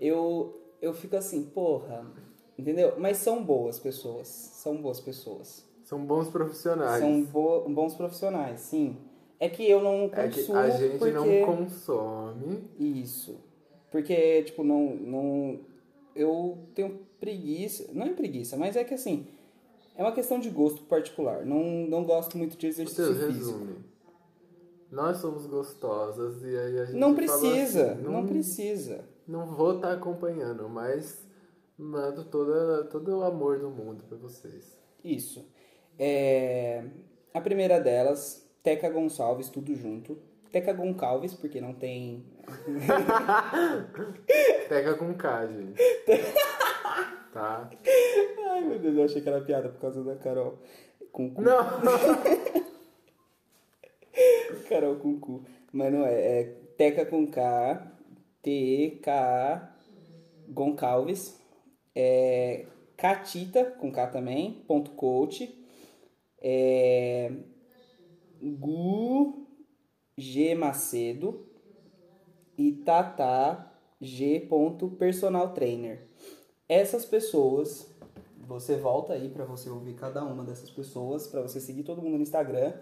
[0.00, 2.06] eu eu fico assim, porra,
[2.58, 2.94] entendeu?
[2.98, 5.68] Mas são boas pessoas, são boas pessoas.
[5.84, 7.00] São bons profissionais.
[7.00, 8.96] São bo- bons profissionais, sim.
[9.38, 11.12] É que eu não É que consumo a gente porque...
[11.12, 12.64] não consome.
[12.78, 13.40] Isso.
[13.90, 15.60] Porque, tipo, não, não.
[16.14, 17.90] Eu tenho preguiça.
[17.92, 19.26] Não é preguiça, mas é que assim.
[19.96, 21.44] É uma questão de gosto particular.
[21.44, 23.34] Não, não gosto muito de exercício Seus físico.
[23.58, 23.76] resume.
[24.90, 29.04] Nós somos gostosas e aí a gente Não precisa, assim, não, precisa.
[29.26, 31.24] Não vou estar acompanhando, mas
[31.78, 34.76] mando toda, todo o amor do mundo pra vocês.
[35.04, 35.46] Isso.
[35.98, 36.84] É,
[37.32, 40.18] A primeira delas, Teca Gonçalves, tudo junto.
[40.50, 42.24] Teca Goncalves, porque não tem.
[44.68, 45.80] Pega com K, gente.
[47.32, 47.70] tá?
[48.50, 50.58] Ai meu Deus, eu achei que era piada por causa da Carol.
[51.12, 51.42] Com cu.
[51.42, 51.58] Não!
[54.68, 55.44] Carol com cu.
[55.72, 56.40] Mas não é.
[56.40, 56.44] É
[56.76, 57.92] Teca com K,
[58.42, 59.74] T-E-K-A,
[60.48, 61.38] Goncalves.
[61.94, 62.66] É
[62.96, 65.54] Catita, com K também, ponto coach.
[66.40, 67.30] É
[68.40, 69.46] Gu
[70.16, 71.46] G Macedo.
[72.56, 73.70] E Tata
[74.00, 74.48] G.
[74.98, 76.08] Personal Trainer.
[76.70, 77.84] Essas pessoas,
[78.46, 82.16] você volta aí pra você ouvir cada uma dessas pessoas, pra você seguir todo mundo
[82.16, 82.72] no Instagram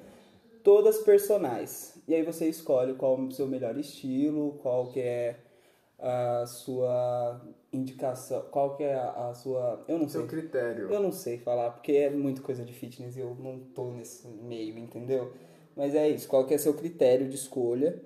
[0.63, 1.99] todas personais.
[2.07, 5.37] E aí você escolhe qual é o seu melhor estilo, qual que é
[5.99, 7.41] a sua
[7.73, 9.83] indicação, qual que é a, a sua...
[9.89, 10.21] Eu não sei.
[10.21, 10.93] Seu critério.
[10.93, 14.29] Eu não sei falar, porque é muito coisa de fitness e eu não tô nesse
[14.29, 15.33] meio, entendeu?
[15.75, 17.99] Mas é isso, qual que é seu critério de escolha.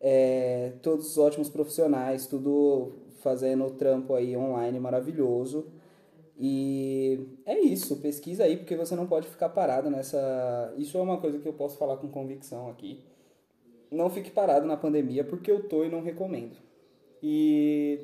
[0.00, 5.66] É, todos ótimos profissionais, tudo fazendo o trampo aí online maravilhoso.
[6.38, 10.74] E é isso, pesquisa aí, porque você não pode ficar parado nessa.
[10.76, 13.02] Isso é uma coisa que eu posso falar com convicção aqui.
[13.90, 16.56] Não fique parado na pandemia, porque eu tô e não recomendo.
[17.22, 18.00] E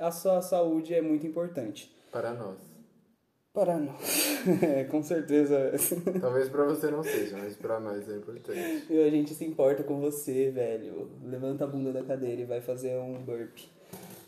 [0.00, 1.94] a sua saúde é muito importante.
[2.10, 2.58] Para nós.
[3.52, 4.26] Para nós.
[4.90, 5.72] com certeza.
[6.20, 8.86] Talvez pra você não seja, mas pra nós é importante.
[8.90, 11.10] E a gente se importa com você, velho.
[11.22, 13.58] Levanta a bunda da cadeira e vai fazer um burp.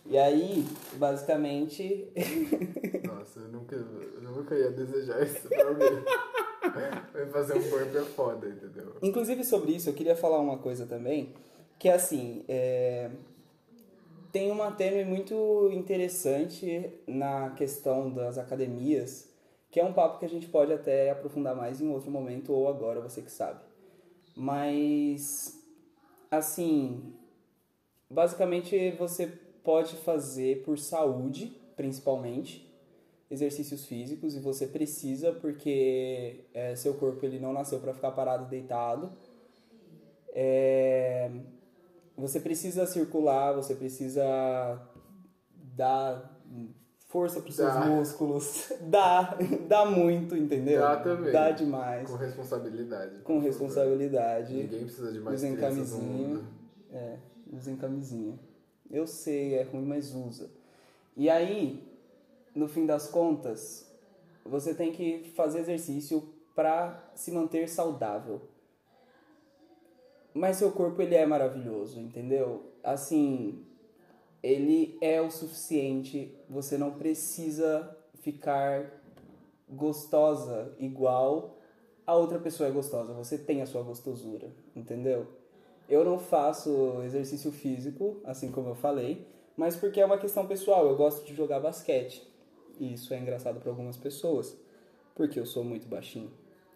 [0.08, 2.08] E aí, basicamente.
[3.04, 5.88] Nossa, eu nunca, eu nunca ia desejar isso pra alguém.
[7.12, 8.96] Vai fazer um burp é foda, entendeu?
[9.02, 11.34] Inclusive sobre isso, eu queria falar uma coisa também.
[11.78, 12.42] Que é assim.
[12.48, 13.10] É...
[14.32, 19.28] tem uma tênue muito interessante na questão das academias,
[19.70, 22.66] que é um papo que a gente pode até aprofundar mais em outro momento ou
[22.68, 23.60] agora, você que sabe.
[24.34, 25.62] Mas,
[26.30, 27.12] assim,
[28.10, 32.66] basicamente você pode fazer por saúde, principalmente,
[33.30, 38.46] exercícios físicos e você precisa porque é, seu corpo ele não nasceu para ficar parado
[38.46, 39.12] deitado.
[40.32, 41.30] É,
[42.16, 44.24] você precisa circular, você precisa
[45.76, 46.40] dar
[47.08, 49.36] força para os seus músculos, dá,
[49.68, 50.80] dá muito, entendeu?
[50.80, 51.30] Dá também.
[51.30, 53.16] Dá demais, Com responsabilidade.
[53.22, 54.54] com responsabilidade.
[54.54, 56.40] Ninguém precisa de mais Usem camisinha.
[56.90, 57.18] É,
[57.52, 58.47] usem camisinha.
[58.90, 60.50] Eu sei, é ruim, mas usa.
[61.16, 61.82] E aí,
[62.54, 63.90] no fim das contas,
[64.44, 66.22] você tem que fazer exercício
[66.54, 68.40] para se manter saudável.
[70.34, 72.72] Mas seu corpo ele é maravilhoso, entendeu?
[72.82, 73.64] Assim,
[74.42, 79.02] ele é o suficiente, você não precisa ficar
[79.68, 81.58] gostosa igual
[82.08, 85.26] a outra pessoa é gostosa, você tem a sua gostosura, entendeu?
[85.88, 89.26] Eu não faço exercício físico, assim como eu falei,
[89.56, 92.22] mas porque é uma questão pessoal, eu gosto de jogar basquete.
[92.78, 94.56] E isso é engraçado para algumas pessoas,
[95.14, 96.30] porque eu sou muito baixinho.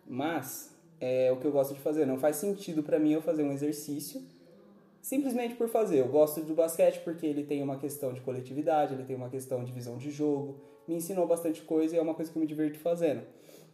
[0.07, 3.43] Mas é o que eu gosto de fazer, não faz sentido para mim eu fazer
[3.43, 4.23] um exercício
[5.03, 5.99] simplesmente por fazer.
[5.99, 9.65] Eu gosto do basquete porque ele tem uma questão de coletividade, ele tem uma questão
[9.65, 12.47] de visão de jogo, me ensinou bastante coisa e é uma coisa que eu me
[12.47, 13.23] divirto fazendo.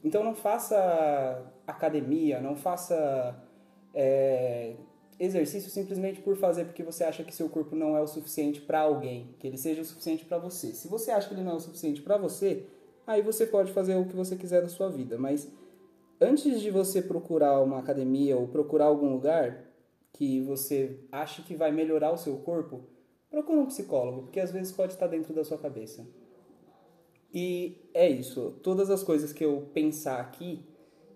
[0.03, 3.37] Então não faça academia, não faça
[3.95, 4.75] é,
[5.19, 8.81] exercício simplesmente por fazer porque você acha que seu corpo não é o suficiente para
[8.81, 10.73] alguém, que ele seja o suficiente para você.
[10.73, 12.67] Se você acha que ele não é o suficiente para você,
[13.07, 15.51] aí você pode fazer o que você quiser da sua vida, mas
[16.21, 19.65] antes de você procurar uma academia ou procurar algum lugar
[20.13, 22.83] que você acha que vai melhorar o seu corpo,
[23.31, 26.07] procura um psicólogo, porque às vezes pode estar dentro da sua cabeça.
[27.33, 28.59] E é isso.
[28.63, 30.65] Todas as coisas que eu pensar aqui,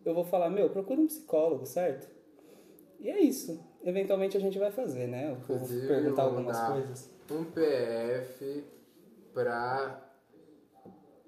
[0.05, 2.09] eu vou falar, meu, procura um psicólogo, certo?
[3.01, 3.72] E é isso.
[3.85, 5.37] Eventualmente a gente vai fazer, né?
[5.47, 7.11] Vou Inclusive, perguntar algumas coisas.
[7.31, 8.65] Um PF
[9.35, 10.01] pra.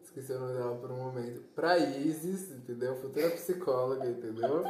[0.02, 1.40] Esqueci o nome dela por um momento.
[1.54, 2.94] Pra Isis, entendeu?
[2.96, 4.62] Futura psicóloga, entendeu?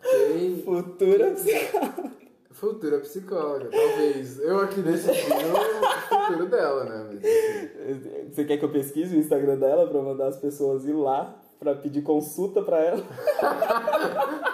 [0.00, 0.62] Tem.
[0.62, 2.10] Futura psicóloga.
[2.52, 4.38] Futura psicóloga, talvez.
[4.40, 7.10] Eu aqui decidi o futuro dela, né?
[7.10, 11.38] Mas, Você quer que eu pesquise o Instagram dela pra mandar as pessoas ir lá
[11.58, 13.02] pra pedir consulta pra ela?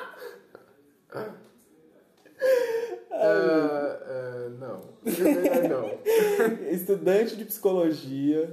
[3.27, 4.81] ah, ah, não.
[5.68, 6.70] Não.
[6.70, 8.49] Estudante de psicologia.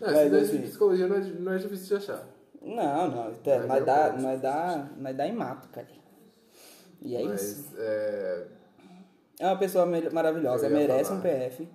[0.00, 2.26] Não, Mas, estudante assim- de psicologia não é, não é difícil de achar.
[2.62, 3.28] Não, não.
[3.28, 5.86] Até, Mas nós, eu dá, nós, dá, nós dá em mato, cara.
[7.02, 7.74] E é Mas, isso.
[7.78, 8.46] é,
[9.40, 11.20] É uma pessoa maravilhosa, merece falar.
[11.20, 11.68] um PF,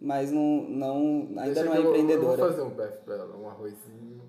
[0.00, 0.96] mas não, não,
[1.38, 2.36] ainda deixa não é eu vou- Eu empreendedora.
[2.36, 4.22] vou fazer um PF pra ela, um arrozinho.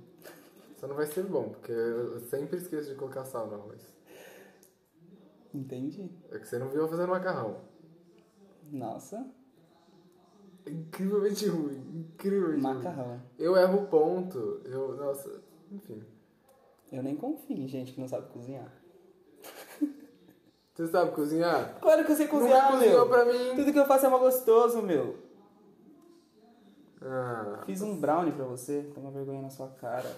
[0.77, 3.81] Só não vai ser bom, porque eu sempre esqueço de colocar sal no arroz.
[5.53, 6.09] Entendi.
[6.31, 7.61] É que você não viu eu fazendo macarrão.
[8.71, 9.25] Nossa,
[10.67, 11.77] Incrivelmente ruim,
[12.13, 12.75] incrivelmente ruim.
[12.75, 13.19] macarrão.
[13.39, 15.41] Eu erro o ponto, eu, nossa,
[15.71, 16.03] enfim.
[16.91, 18.71] Eu nem confio em gente que não sabe cozinhar.
[20.75, 21.79] Você sabe cozinhar?
[21.81, 23.09] Claro que eu sei Nunca cozinhar, cozinhou meu.
[23.09, 23.55] pra mim.
[23.55, 25.17] Tudo que eu faço é mal gostoso, meu.
[27.01, 30.09] Ah, Fiz um brownie pra você, toma vergonha na sua cara.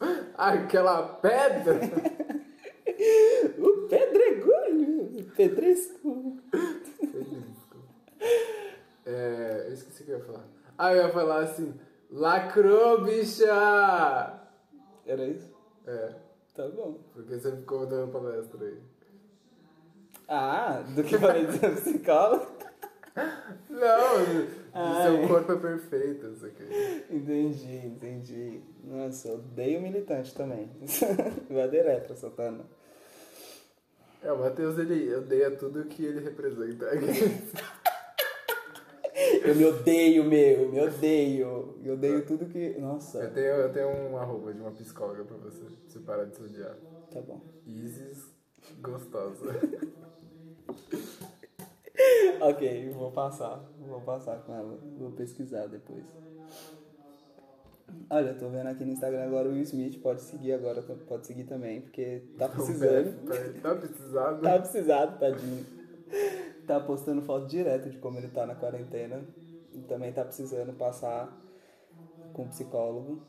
[0.36, 1.78] aquela pedra!
[3.58, 6.36] O pedregulho, pedresco.
[9.06, 10.44] É, eu esqueci o que eu ia falar.
[10.78, 11.74] Ah, eu ia falar assim,
[12.10, 14.40] lacrou, bicha!
[15.06, 15.52] Era isso?
[15.86, 16.14] É,
[16.54, 16.98] Tá bom.
[17.14, 18.78] porque você ficou dando palestra aí.
[20.28, 22.46] Ah, do que falei do psicólogo?
[23.68, 24.26] Não,
[24.72, 26.64] Seu corpo é perfeito, isso aqui.
[27.10, 28.60] Entendi, entendi.
[28.84, 30.68] Nossa, eu odeio militante também.
[31.50, 32.64] Vai direto, Santana.
[34.22, 36.86] É, o Matheus, ele odeia tudo que ele representa.
[39.42, 41.78] Eu me odeio, meu, me odeio.
[41.84, 42.78] Eu odeio tudo que.
[42.78, 46.36] Nossa, Eu tenho, eu tenho um arroba de uma psicóloga pra você, se parar de
[46.36, 46.76] se odiar.
[47.12, 47.40] tá bom.
[47.66, 48.30] Isis
[48.80, 49.54] gostosa.
[52.40, 53.64] Ok, vou passar.
[53.78, 54.78] Vou passar com ela.
[54.98, 56.04] Vou pesquisar depois.
[58.08, 60.00] Olha, tô vendo aqui no Instagram agora o Will Smith.
[60.00, 63.24] Pode seguir agora, pode seguir também, porque tá precisando.
[63.62, 64.42] Tá precisando?
[64.42, 65.66] Tá precisado, tadinho.
[66.66, 69.22] Tá postando foto direto de como ele tá na quarentena.
[69.72, 71.36] E também tá precisando passar
[72.32, 73.22] com um psicólogo,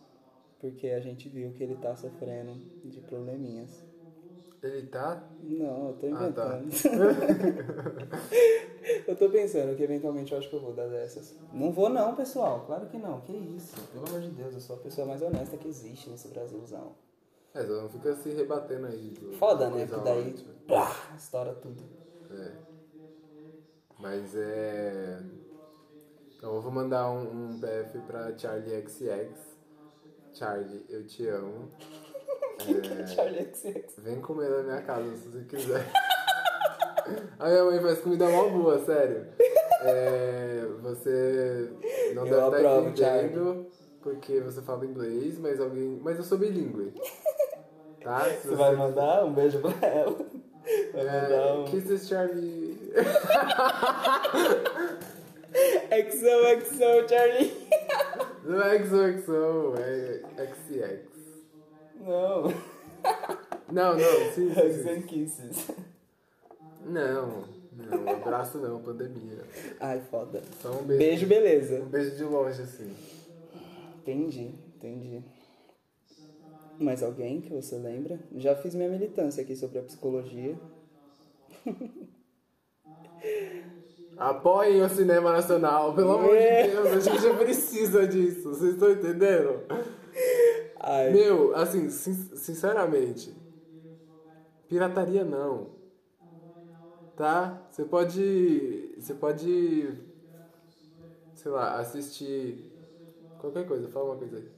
[0.59, 3.83] porque a gente viu que ele tá sofrendo de probleminhas.
[4.63, 5.23] Ele tá?
[5.41, 6.59] Não, eu tô Ah, tá.
[6.59, 6.71] inventando.
[9.07, 11.35] Eu tô pensando que eventualmente eu acho que eu vou dar dessas.
[11.53, 12.63] Não vou não, pessoal.
[12.65, 13.21] Claro que não.
[13.21, 13.79] Que isso.
[13.91, 16.95] Pelo amor de Deus, eu sou a pessoa mais honesta que existe nesse Brasilzão.
[17.53, 19.13] É, só não fica se rebatendo aí.
[19.37, 19.85] Foda, né?
[19.85, 20.33] Que daí
[20.67, 21.83] pá, estoura tudo.
[22.31, 22.51] É.
[23.99, 25.19] Mas é.
[26.37, 29.29] Então eu vou mandar um, um PF pra Charlie XX.
[30.33, 31.69] Charlie, eu te amo.
[32.69, 33.95] É, Charlie XX.
[33.99, 35.85] Vem comer na minha casa se você quiser.
[37.39, 39.25] A minha mãe faz comida mó boa, sério.
[39.83, 41.69] É, você
[42.13, 43.67] não Eu deve estar aprovo, entendendo
[44.01, 45.99] porque você fala inglês, mas alguém.
[46.03, 46.93] Mas eu sou bilíngue.
[48.03, 48.21] Tá?
[48.41, 50.15] Se Você vai mandar um beijo pra ela?
[50.93, 51.65] Vai mandar É, um.
[51.65, 52.77] Kisses Charlie.
[56.09, 57.67] XOXO, Charlie.
[58.43, 61.10] Não é XOXO, é XX.
[62.01, 62.43] Não.
[63.71, 65.67] Não, não, sim, Hugs and kisses.
[66.85, 67.43] Não,
[67.73, 69.43] não, abraço não, pandemia.
[69.79, 70.41] Ai, foda.
[70.61, 70.99] Só um beijo.
[70.99, 71.81] Beijo, beleza.
[71.81, 72.93] Um beijo de longe, assim.
[73.99, 75.23] Entendi, entendi.
[76.79, 78.19] Mais alguém que você lembra?
[78.35, 80.55] Já fiz minha militância aqui sobre a psicologia.
[84.17, 86.63] Apoiem o cinema nacional, pelo amor É.
[86.63, 89.61] de Deus, a gente precisa disso, vocês estão entendendo?
[90.83, 93.35] Ai, Meu, assim, sin- sinceramente,
[94.67, 95.69] pirataria não.
[97.15, 97.67] Tá?
[97.69, 98.95] Você pode.
[98.97, 99.93] Você pode.
[101.35, 102.71] Sei lá, assistir.
[103.39, 104.49] Qualquer coisa, fala uma coisa aí.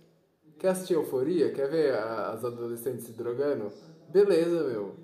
[0.57, 1.51] Quer assistir Euforia?
[1.51, 3.71] Quer ver as adolescentes se drogando?
[4.09, 4.95] Beleza, meu.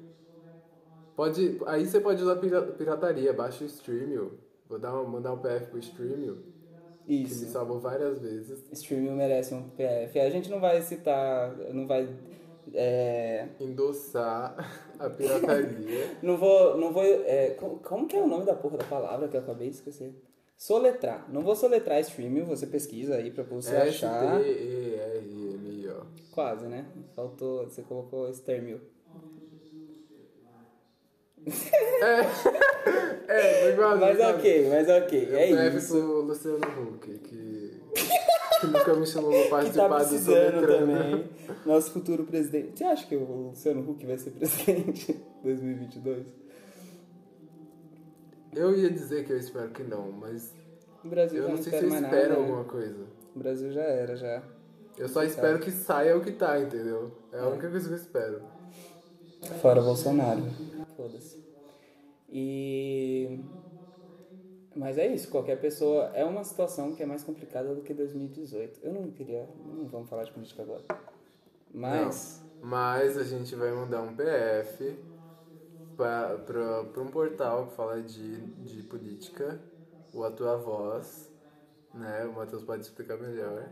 [1.15, 4.39] Pode, aí você pode usar pira- pirataria, baixa o Streamio.
[4.69, 6.37] Vou dar uma, mandar um PF pro Streamio,
[7.17, 7.51] que me isso.
[7.51, 8.63] salvou várias vezes.
[8.71, 10.19] Streaming merece um PF.
[10.19, 12.07] A gente não vai citar, não vai.
[12.71, 14.55] É, Endossar
[14.99, 16.17] a pirataria.
[16.21, 16.77] não vou.
[16.77, 19.41] Não vou é, como, como que é o nome da porra da palavra que eu
[19.41, 20.13] acabei de esquecer?
[20.55, 21.25] Soletrar.
[21.31, 24.39] Não vou soletrar streaming, você pesquisa aí pra você achar.
[24.41, 26.05] S-T-E-R-M-I-O.
[26.31, 26.85] Quase, né?
[27.15, 27.63] Faltou.
[27.63, 28.81] Você colocou extermio.
[33.27, 33.99] É, foi quase.
[34.01, 35.27] Mas ok, mas ok.
[35.31, 35.93] Eu É PF isso.
[35.93, 37.81] pro Luciano Huck, que,
[38.59, 41.29] que nunca me chamou pra Que participar tá do precisando também.
[41.65, 42.77] Nosso futuro presidente.
[42.77, 46.25] Você acha que o Luciano Huck vai ser presidente em 2022?
[48.55, 50.51] Eu ia dizer que eu espero que não, mas
[51.03, 52.33] O Brasil eu já não não sei se espera eu espero nada.
[52.35, 52.39] né?
[52.47, 53.05] alguma coisa.
[53.35, 54.41] O Brasil já era, já.
[54.97, 57.11] Eu só espero que saia o que tá, entendeu?
[57.31, 58.41] É a única coisa que eu espero.
[59.61, 60.41] Fora Bolsonaro.
[61.09, 61.43] Foda-se.
[62.29, 63.39] E.
[64.75, 66.11] Mas é isso, qualquer pessoa.
[66.13, 68.79] É uma situação que é mais complicada do que 2018.
[68.83, 69.49] Eu não queria.
[69.65, 70.83] Não vamos falar de política agora.
[71.73, 72.43] Mas.
[72.61, 74.95] Mas a gente vai mandar um PF
[75.95, 79.59] pra um portal que fala de, de política,
[80.13, 81.29] o A Tua Voz,
[81.93, 82.25] né?
[82.25, 83.69] O Matheus pode explicar melhor.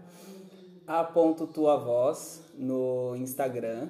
[0.85, 3.89] aponto tua voz no Instagram.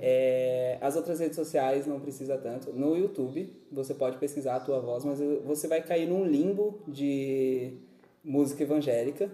[0.00, 2.72] É, as outras redes sociais não precisa tanto.
[2.72, 7.74] No YouTube, você pode pesquisar a tua voz, mas você vai cair num limbo de
[8.24, 9.30] música evangélica.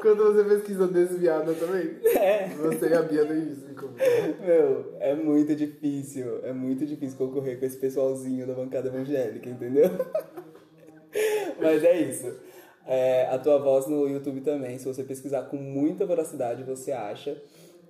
[0.00, 2.48] Quando você pesquisa desviada também, É.
[2.48, 3.94] você e a Bia tem isso em comum.
[4.44, 9.88] Meu, é muito difícil, é muito difícil concorrer com esse pessoalzinho da bancada evangélica, entendeu?
[11.60, 12.34] Mas é isso.
[12.84, 17.40] É, a tua voz no YouTube também, se você pesquisar com muita voracidade, você acha.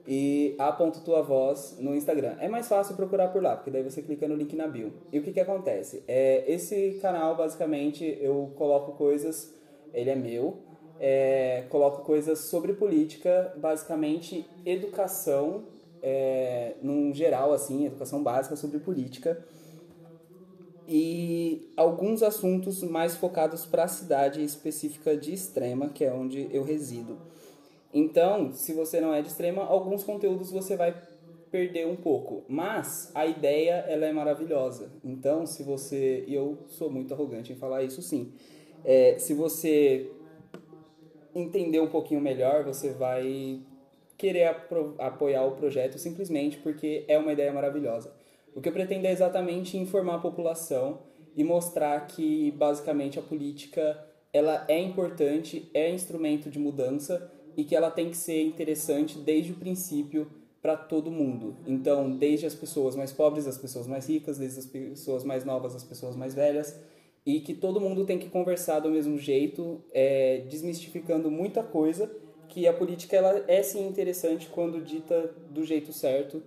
[0.07, 2.35] E a ponto tua voz no Instagram.
[2.41, 4.93] É mais fácil procurar por lá, porque daí você clica no link na bio.
[5.13, 6.03] E o que que acontece?
[6.09, 9.55] É, esse canal, basicamente, eu coloco coisas,
[9.95, 10.59] ele é meu,
[10.99, 15.65] é, coloco coisas sobre política, basicamente educação,
[16.03, 19.45] é, num geral, assim, educação básica sobre política
[20.87, 26.65] e alguns assuntos mais focados para a cidade específica de Extrema, que é onde eu
[26.65, 27.19] resido.
[27.93, 30.95] Então, se você não é de Extrema, alguns conteúdos você vai
[31.51, 34.91] perder um pouco, mas a ideia ela é maravilhosa.
[35.05, 38.33] Então, se você e eu sou muito arrogante em falar isso, sim.
[38.83, 40.11] É, se você
[41.35, 43.61] entender um pouquinho melhor, você vai
[44.17, 48.13] querer apro- apoiar o projeto simplesmente porque é uma ideia maravilhosa.
[48.55, 51.01] O que eu pretendo é exatamente informar a população
[51.37, 53.99] e mostrar que basicamente a política
[54.33, 59.53] ela é importante, é instrumento de mudança e que ela tem que ser interessante desde
[59.53, 60.31] o princípio
[60.61, 61.57] para todo mundo.
[61.67, 65.75] Então, desde as pessoas mais pobres, as pessoas mais ricas, desde as pessoas mais novas,
[65.75, 66.79] as pessoas mais velhas,
[67.27, 72.11] e que todo mundo tem que conversar do mesmo jeito, é, desmistificando muita coisa,
[72.49, 76.43] que a política ela é sim interessante quando dita do jeito certo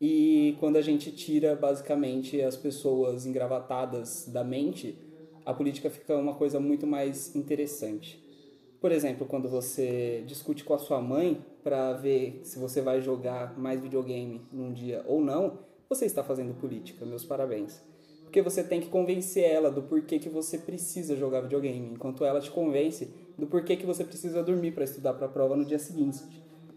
[0.00, 4.96] E quando a gente tira basicamente as pessoas engravatadas da mente,
[5.44, 8.19] a política fica uma coisa muito mais interessante.
[8.80, 13.58] Por exemplo, quando você discute com a sua mãe para ver se você vai jogar
[13.58, 15.58] mais videogame num dia ou não,
[15.88, 17.04] você está fazendo política.
[17.04, 17.82] Meus parabéns.
[18.22, 22.40] Porque você tem que convencer ela do porquê que você precisa jogar videogame, enquanto ela
[22.40, 25.78] te convence do porquê que você precisa dormir para estudar para a prova no dia
[25.78, 26.20] seguinte.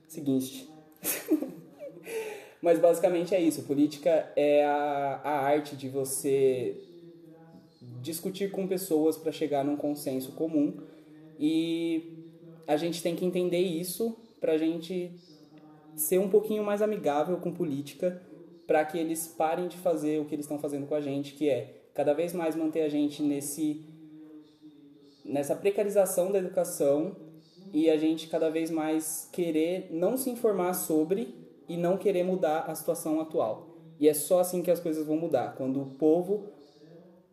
[0.07, 0.69] Seguinte.
[2.61, 3.63] Mas basicamente é isso.
[3.63, 6.75] Política é a, a arte de você
[8.01, 10.77] discutir com pessoas para chegar num consenso comum
[11.39, 12.29] e
[12.67, 15.11] a gente tem que entender isso para a gente
[15.95, 18.21] ser um pouquinho mais amigável com política
[18.65, 21.49] para que eles parem de fazer o que eles estão fazendo com a gente, que
[21.49, 23.85] é cada vez mais manter a gente nesse
[25.23, 27.15] nessa precarização da educação
[27.71, 31.33] e a gente cada vez mais querer não se informar sobre
[31.67, 33.69] e não querer mudar a situação atual.
[33.99, 36.49] E é só assim que as coisas vão mudar, quando o povo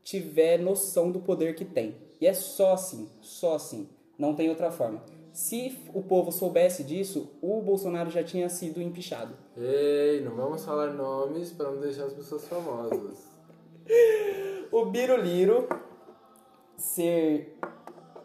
[0.05, 1.95] tiver noção do poder que tem.
[2.21, 5.03] E é só assim, só assim, não tem outra forma.
[5.33, 9.35] Se o povo soubesse disso, o Bolsonaro já tinha sido empichado.
[9.57, 13.29] Ei, não vamos falar nomes para não deixar as pessoas famosas.
[14.73, 15.69] O Biruliro
[16.77, 17.59] ser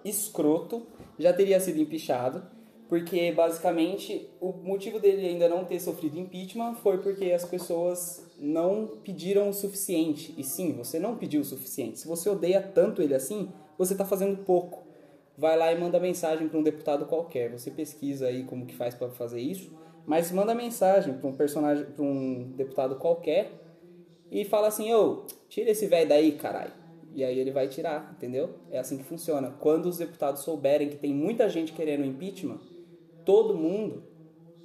[0.04, 0.86] escroto
[1.18, 2.43] já teria sido empichado,
[2.88, 9.00] porque basicamente o motivo dele ainda não ter sofrido impeachment foi porque as pessoas não
[9.04, 10.36] pediram o suficiente.
[10.38, 11.98] E sim, você não pediu o suficiente.
[11.98, 14.84] Se você odeia tanto ele assim, você está fazendo pouco.
[15.38, 17.51] Vai lá e manda mensagem para um deputado qualquer.
[17.51, 19.71] Você pesquisa aí como que faz para fazer isso,
[20.05, 23.51] mas manda mensagem para um personagem, para um deputado qualquer
[24.32, 26.73] e fala assim: "Ô, tira esse velho daí, caralho".
[27.13, 28.55] E aí ele vai tirar, entendeu?
[28.69, 29.49] É assim que funciona.
[29.59, 32.59] Quando os deputados souberem que tem muita gente querendo impeachment,
[33.23, 34.03] todo mundo,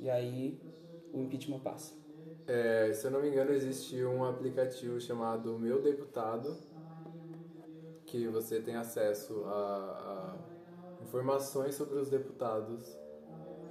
[0.01, 0.61] e aí
[1.13, 1.95] o impeachment passa.
[2.49, 6.57] É, se eu não me engano, existe um aplicativo chamado Meu Deputado,
[8.11, 10.37] que você tem acesso a,
[10.99, 12.99] a informações sobre os deputados.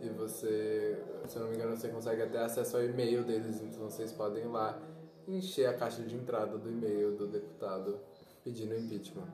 [0.01, 3.89] E você, se eu não me engano, você consegue até acesso ao e-mail deles, então
[3.89, 4.79] vocês podem ir lá
[5.27, 7.99] encher a caixa de entrada do e-mail do deputado
[8.43, 9.27] pedindo impeachment.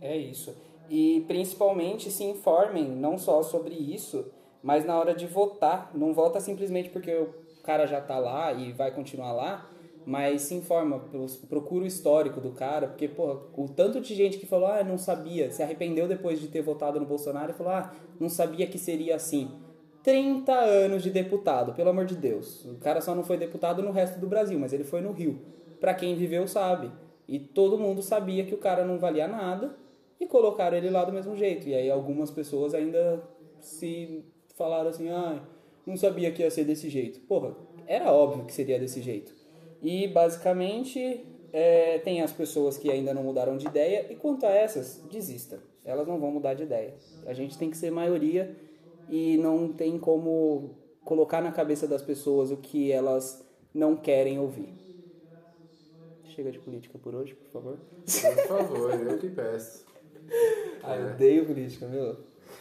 [0.00, 0.54] É isso.
[0.90, 4.26] E principalmente se informem não só sobre isso,
[4.60, 5.92] mas na hora de votar.
[5.94, 9.70] Não vota simplesmente porque o cara já tá lá e vai continuar lá,
[10.08, 11.04] mas se informa,
[11.50, 14.96] procura o histórico do cara, porque, porra, o tanto de gente que falou, ah, não
[14.96, 18.78] sabia, se arrependeu depois de ter votado no Bolsonaro e falou, ah, não sabia que
[18.78, 19.50] seria assim.
[20.02, 22.64] 30 anos de deputado, pelo amor de Deus.
[22.64, 25.42] O cara só não foi deputado no resto do Brasil, mas ele foi no Rio.
[25.78, 26.90] Pra quem viveu, sabe.
[27.28, 29.76] E todo mundo sabia que o cara não valia nada
[30.18, 31.68] e colocaram ele lá do mesmo jeito.
[31.68, 33.22] E aí algumas pessoas ainda
[33.60, 34.24] se
[34.56, 35.42] falaram assim, ah,
[35.84, 37.20] não sabia que ia ser desse jeito.
[37.20, 37.54] Porra,
[37.86, 39.36] era óbvio que seria desse jeito.
[39.82, 44.50] E basicamente é, tem as pessoas que ainda não mudaram de ideia e quanto a
[44.50, 45.60] essas, desista.
[45.84, 46.94] Elas não vão mudar de ideia.
[47.26, 48.54] A gente tem que ser maioria
[49.08, 54.74] e não tem como colocar na cabeça das pessoas o que elas não querem ouvir.
[56.24, 57.78] Chega de política por hoje, por favor.
[58.04, 59.86] Por favor, eu que peço.
[60.82, 62.16] Ah, eu odeio política, meu.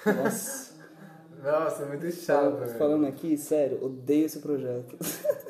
[0.06, 0.78] Nossa.
[1.44, 4.98] Nossa, é muito chato, falando aqui, sério, odeio esse projeto.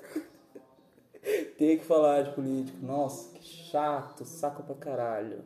[1.57, 2.77] Tem que falar de política.
[2.81, 5.43] Nossa, que chato, saco pra caralho.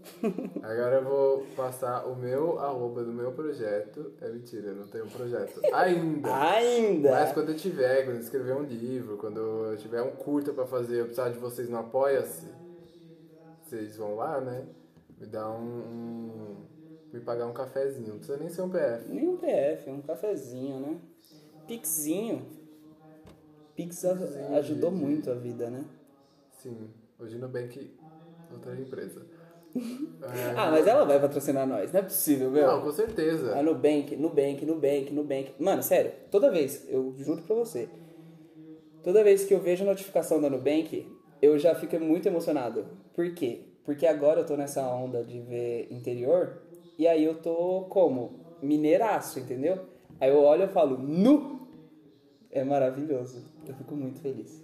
[0.62, 4.12] Agora eu vou passar o meu arroba do meu projeto.
[4.20, 5.60] É mentira, eu não tenho um projeto.
[5.72, 6.34] Ainda!
[6.52, 7.10] Ainda!
[7.10, 10.66] Mas quando eu tiver, quando eu escrever um livro, quando eu tiver um curta pra
[10.66, 12.46] fazer, eu precisar de vocês no Apoia-se,
[13.62, 14.66] vocês vão lá, né?
[15.18, 16.56] Me dar um, um-
[17.12, 18.08] me pagar um cafezinho.
[18.10, 19.08] Não precisa nem ser um PF.
[19.12, 20.96] Nem um PF, um cafezinho, né?
[21.66, 22.46] Pixinho.
[23.84, 25.00] Pix a- Pixinho, ajudou gente.
[25.00, 25.84] muito a vida, né?
[26.50, 26.76] Sim.
[27.18, 27.90] Hoje no Bank,
[28.52, 29.22] outra empresa.
[29.74, 32.66] É, Ah, mas ela vai patrocinar nós, não é possível, meu.
[32.66, 33.56] Não, com certeza.
[33.56, 35.54] A Nubank, Nubank, Nubank, Nubank.
[35.58, 37.88] Mano, sério, toda vez, eu juro pra você,
[39.02, 41.06] toda vez que eu vejo notificação da Nubank,
[41.40, 42.84] eu já fico muito emocionado.
[43.14, 43.60] Por quê?
[43.84, 46.58] Porque agora eu tô nessa onda de ver interior,
[46.98, 48.40] e aí eu tô como?
[48.62, 49.78] Mineiraço, entendeu?
[50.20, 51.60] Aí eu olho e falo, nu!
[52.50, 53.42] É maravilhoso.
[53.66, 54.60] Eu fico muito feliz.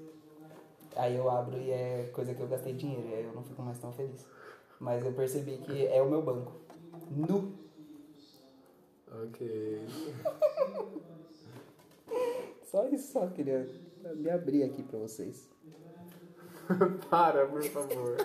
[0.97, 3.63] Aí eu abro e é coisa que eu gastei dinheiro, e aí eu não fico
[3.63, 4.27] mais tão feliz.
[4.81, 6.53] Mas eu percebi que é o meu banco.
[7.11, 7.53] Nu!
[9.25, 9.87] Ok.
[12.71, 13.67] Só isso, só queria
[14.17, 15.49] me abrir aqui pra vocês.
[17.09, 18.17] Para, por favor.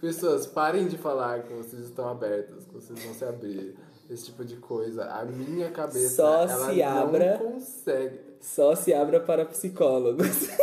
[0.00, 3.76] Pessoas, parem de falar que vocês estão abertos, que vocês vão se abrir.
[4.08, 5.04] Esse tipo de coisa.
[5.04, 7.38] A minha cabeça, Só ela se não abra.
[7.38, 8.20] consegue.
[8.40, 10.48] Só se abra para psicólogos.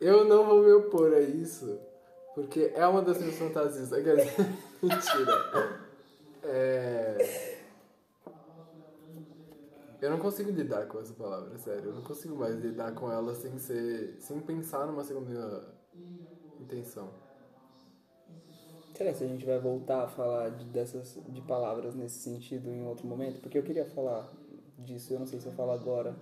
[0.00, 1.78] Eu não vou me opor a isso,
[2.34, 3.90] porque é uma das minhas fantasias.
[4.82, 5.82] Mentira.
[6.42, 7.58] É...
[10.00, 11.90] Eu não consigo lidar com essa palavra, sério.
[11.90, 14.16] Eu não consigo mais lidar com ela sem ser.
[14.18, 15.72] sem pensar numa segunda
[16.60, 17.08] intenção.
[18.92, 22.84] Será que a gente vai voltar a falar de, dessas de palavras nesse sentido em
[22.84, 23.40] outro momento?
[23.40, 24.32] Porque eu queria falar
[24.82, 26.14] disso, eu não sei se eu falo agora.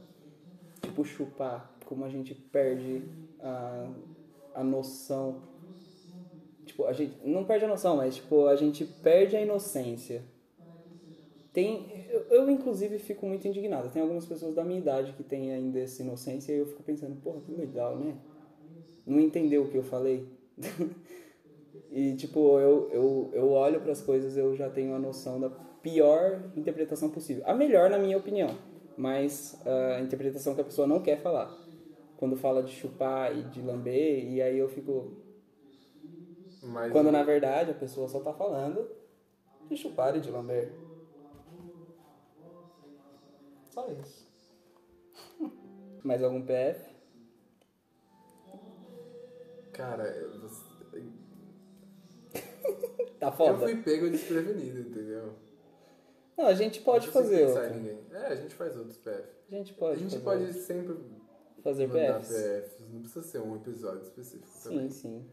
[0.82, 3.02] Tipo, chupar, como a gente perde
[3.40, 3.90] a,
[4.54, 5.42] a noção.
[6.64, 10.22] Tipo, a gente não perde a noção, mas tipo, a gente perde a inocência.
[11.52, 13.90] Tem, eu, eu inclusive fico muito indignado.
[13.90, 17.20] Tem algumas pessoas da minha idade que têm ainda essa inocência e eu fico pensando,
[17.20, 18.16] porra, que legal, né?
[19.04, 20.26] Não entendeu o que eu falei.
[21.92, 25.50] E, tipo, eu, eu, eu olho para as coisas eu já tenho a noção da
[25.83, 27.43] pior interpretação possível.
[27.47, 28.57] A melhor, na minha opinião,
[28.97, 31.57] mas a interpretação que a pessoa não quer falar.
[32.16, 35.16] Quando fala de chupar e de lamber, e aí eu fico.
[36.62, 38.87] Mas Quando na verdade a pessoa só tá falando
[39.68, 40.72] de chupar e de lamber.
[43.70, 44.28] Só isso.
[46.05, 46.91] Mais algum PF?
[49.72, 50.70] Cara, você...
[53.18, 53.59] Tá eu foda?
[53.59, 55.35] fui pego desprevenido, entendeu?
[56.41, 57.74] Não, a gente pode Não fazer outro.
[57.74, 57.99] ninguém.
[58.12, 59.28] É, a gente faz outros PF.
[59.51, 60.61] A gente A pode gente fazer pode outro.
[60.61, 60.97] sempre
[61.62, 62.28] fazer mandar PFs.
[62.43, 62.88] PFs.
[62.93, 64.91] Não precisa ser um episódio específico também.
[64.91, 65.30] Sim, sim.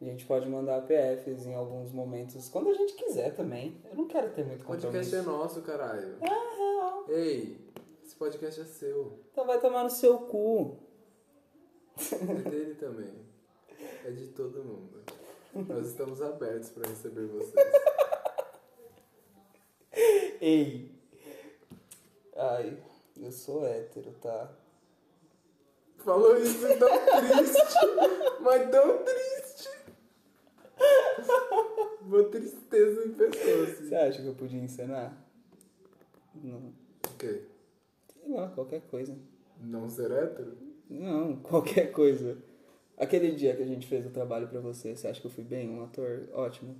[0.00, 3.80] A gente pode mandar PFs em alguns momentos, quando a gente quiser também.
[3.88, 5.42] Eu não quero ter muito O podcast é compromisso.
[5.44, 6.16] nosso, caralho.
[6.20, 7.04] É real.
[7.08, 7.56] Ei,
[8.04, 9.20] esse podcast é seu.
[9.30, 10.78] Então vai tomar no seu cu.
[11.96, 13.12] É dele também.
[14.04, 15.00] É de todo mundo.
[15.68, 17.54] Nós estamos abertos para receber vocês.
[20.42, 20.90] Ei.
[22.36, 22.76] Ai,
[23.16, 24.52] eu sou hétero, tá?
[25.98, 27.86] Falou isso tão triste,
[28.40, 29.68] mas tão triste.
[32.02, 33.88] Uma tristeza em pessoa, assim.
[33.88, 35.16] Você acha que eu podia encenar?
[36.34, 36.72] Não.
[37.08, 37.44] O quê?
[38.12, 39.16] Sei lá, qualquer coisa.
[39.60, 40.58] Não ser hétero?
[40.90, 42.36] Não, qualquer coisa.
[42.96, 45.44] Aquele dia que a gente fez o trabalho pra você, você acha que eu fui
[45.44, 45.70] bem?
[45.70, 46.74] Um ator ótimo.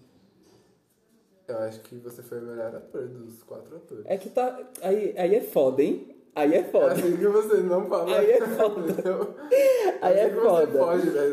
[1.52, 4.04] Eu acho que você foi o melhor ator dos quatro atores.
[4.06, 4.58] É que tá.
[4.82, 6.16] Aí, aí é foda, hein?
[6.34, 6.92] Aí é É foda.
[6.92, 8.18] assim que você não fala.
[8.18, 8.94] Aí é foda.
[10.00, 10.78] Aí é foda.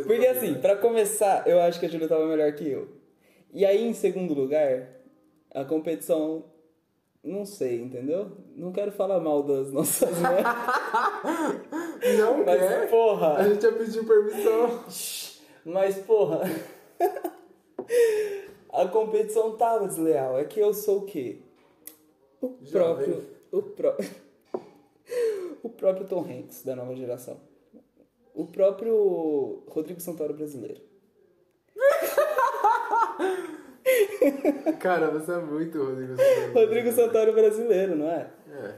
[0.05, 2.87] Porque assim, pra começar, eu acho que a Júlia tava melhor que eu.
[3.53, 4.89] E aí, em segundo lugar,
[5.55, 6.43] a competição.
[7.23, 8.31] Não sei, entendeu?
[8.55, 10.43] Não quero falar mal das nossas mães.
[12.17, 12.89] Não mas, quer?
[12.89, 13.33] porra.
[13.37, 14.83] A gente já pediu permissão.
[15.65, 16.41] Mas, porra.
[18.71, 20.37] A competição tava desleal.
[20.37, 21.39] É que eu sou o quê?
[22.41, 23.05] O Jovem.
[23.05, 23.23] próprio.
[23.51, 23.97] O, pró...
[25.63, 27.39] o próprio Tom Hanks da nova geração.
[28.33, 30.81] O próprio Rodrigo Santoro brasileiro.
[34.79, 36.53] Cara, você é muito Rodrigo Santoro.
[36.53, 38.31] Rodrigo Santoro brasileiro, não é?
[38.51, 38.75] É.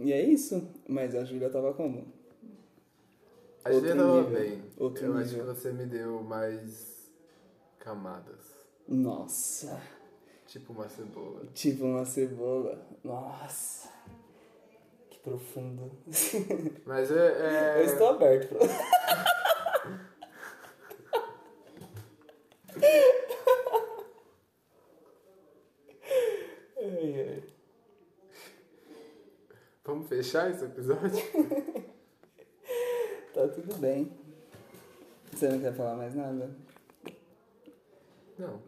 [0.00, 0.68] E é isso.
[0.88, 2.12] Mas a Júlia tava como?
[3.64, 4.40] A gente tava nível.
[4.40, 4.62] bem.
[4.76, 5.54] Outro Eu acho que nível.
[5.54, 6.93] você me deu mais
[7.84, 8.54] camadas.
[8.88, 9.80] Nossa.
[10.46, 11.46] Tipo uma cebola.
[11.52, 12.86] Tipo uma cebola.
[13.04, 13.90] Nossa.
[15.10, 15.90] Que profundo.
[16.86, 17.76] Mas é.
[17.76, 18.58] é- Eu estou aberto pra.
[26.80, 27.42] ai, ai.
[29.84, 31.22] Vamos fechar esse episódio?
[33.34, 34.12] Tá tudo bem.
[35.32, 36.54] Você não quer falar mais nada?
[38.38, 38.60] Não.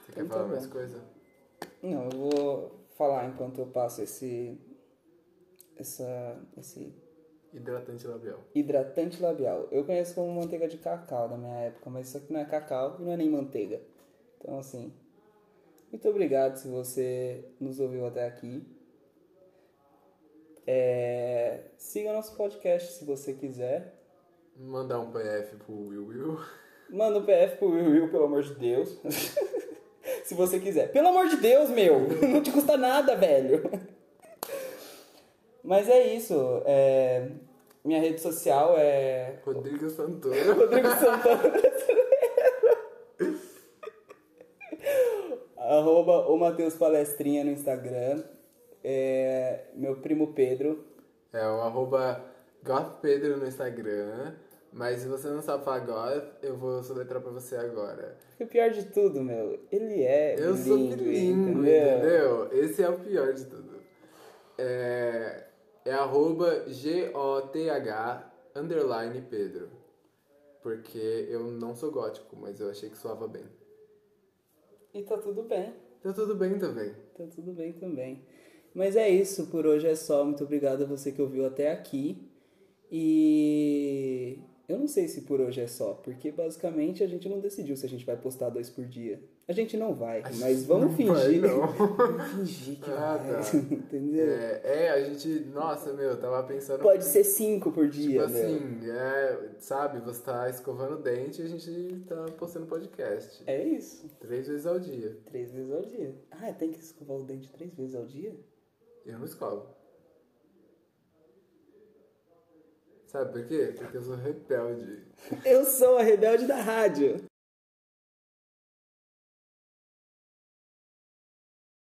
[0.00, 0.50] Você quer Então tá falar bom.
[0.50, 1.02] mais coisa?
[1.82, 4.58] Não, eu vou falar enquanto eu passo esse.
[5.76, 6.94] Essa, esse
[7.52, 8.40] Hidratante labial.
[8.54, 9.68] hidratante labial.
[9.70, 12.96] Eu conheço como manteiga de cacau da minha época, mas isso aqui não é cacau
[12.98, 13.80] e não é nem manteiga.
[14.38, 14.92] Então, assim,
[15.90, 18.66] muito obrigado se você nos ouviu até aqui.
[20.66, 23.98] É, siga nosso podcast se você quiser.
[24.56, 26.38] Mandar um PF pro Will Will.
[26.92, 28.98] Manda um PF pro Will Will, pelo amor de Deus.
[30.24, 30.92] se você quiser.
[30.92, 32.00] Pelo amor de Deus, meu!
[32.28, 33.62] Não te custa nada, velho.
[35.64, 36.62] Mas é isso.
[36.66, 37.28] é,
[37.82, 40.54] Minha rede social é Rodrigo Santoro.
[40.54, 41.62] Rodrigo brasileiro.
[45.56, 48.22] Arroba o Matheus Palestrinha no Instagram.
[48.84, 50.84] É, meu primo Pedro.
[51.32, 52.22] É o arroba
[52.62, 54.34] gothpedro no Instagram.
[54.72, 58.16] Mas se você não sabe falar goth, eu vou soletrar pra você agora.
[58.40, 62.48] E o pior de tudo, meu, ele é Eu sou bilíngue, bilíngue, entendeu?
[62.50, 63.82] Esse é o pior de tudo.
[64.56, 65.44] É,
[65.84, 66.64] é arroba
[68.56, 69.68] underline Pedro.
[70.62, 73.44] Porque eu não sou gótico, mas eu achei que soava bem.
[74.94, 75.74] E tá tudo bem.
[76.02, 76.94] Tá tudo bem também.
[77.16, 78.24] Tá tudo bem também.
[78.74, 80.24] Mas é isso, por hoje é só.
[80.24, 82.30] Muito obrigado a você que ouviu até aqui.
[82.90, 84.38] E
[84.72, 87.86] eu não sei se por hoje é só, porque basicamente a gente não decidiu se
[87.86, 89.22] a gente vai postar dois por dia.
[89.48, 91.12] A gente não vai, mas vamos fingir.
[91.40, 91.66] vai, não.
[91.72, 93.42] Vamos fingir que Ah, vai.
[93.42, 93.56] tá.
[93.74, 94.26] Entendeu?
[94.28, 95.28] É, é, a gente.
[95.52, 96.80] Nossa, meu, tava pensando.
[96.82, 98.40] Pode ser cinco por Tipo dia, né?
[98.42, 103.42] assim, é, sabe, você tá escovando o dente e a gente tá postando podcast.
[103.46, 104.08] É isso.
[104.20, 105.18] Três vezes ao dia.
[105.26, 106.14] Três vezes ao dia.
[106.30, 108.34] Ah, tem que escovar o dente três vezes ao dia?
[109.04, 109.66] Eu não escovo.
[113.12, 113.74] Sabe por quê?
[113.76, 115.02] Porque eu sou rebelde.
[115.44, 117.22] Eu sou a rebelde da rádio.